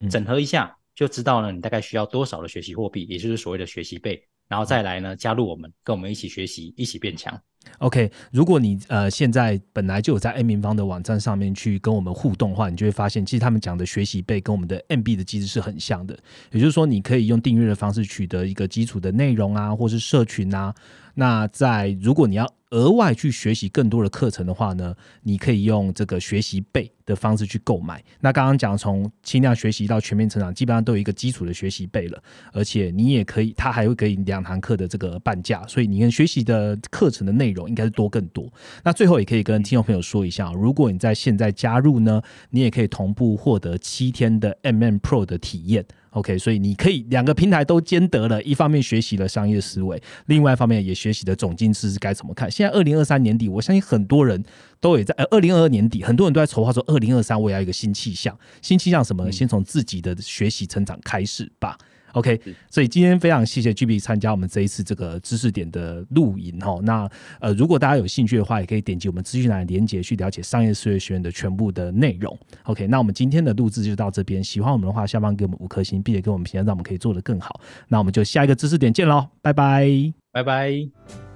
[0.10, 7.42] 整合一下就知道了你大概需要多少的学习货币，也就是所谓的学习费，然后再来呢加入我们，跟我们一起学习，一起变强。
[7.80, 16.18] OK，如果你呃现在本来就有在 M 平方的网站上面去跟我们互动的话，你就会发现，其实他们讲的学习背跟我们的 MB 的机制是很像的。
[16.52, 20.74] 也就是说，你可以用订阅的方式取得一个基础的内容啊，或是社群啊。
[21.14, 28.02] 那在如果你要额外去学习更多的课程的话呢，你可以用这个学习背的方式去购买。
[28.22, 38.52] 那刚刚讲从轻量学习到全面成长，基本上都有一个基础的学习背了，而且你也可以，它还会给你两堂课的这个半价，所以你跟学习的课程的内容应该是多更多。
[38.84, 45.86] 那最后也可以跟听众朋友说一下，如果你在现在加入呢，你也可以同步获得七天的 MM Pro 的体验。
[46.12, 52.52] OK，所以你可以两个平台都兼得了，一方面学习了商业思维，另外一方面也学习了总经知识该怎么看。
[52.52, 54.44] 现在二零二三年底，我相信很多人
[54.82, 59.32] 都也在呃二零二二年底，很多人都在筹划说二零二三我要一个新气象，新气象什么？
[59.32, 61.78] 先从自己的学习成长开始吧。
[62.14, 62.40] OK，
[62.70, 66.80] 所以今天非常谢谢 GB 参加我们这一次这个知识点的录影哈。
[66.84, 67.10] 那
[67.40, 72.38] 呃，如果大家有兴趣的话，也可以点击我们资讯栏的连接去了解商业思维学院的全部的内容。
[72.64, 74.44] OK，那我们今天的录制就到这边。
[74.44, 77.62] 喜欢我们的话，下方给我们五颗星，并且给我们评价，让我们可以做得更好。
[77.88, 79.88] 那我们就下一个知识点见喽，拜拜，
[80.32, 81.31] 拜拜。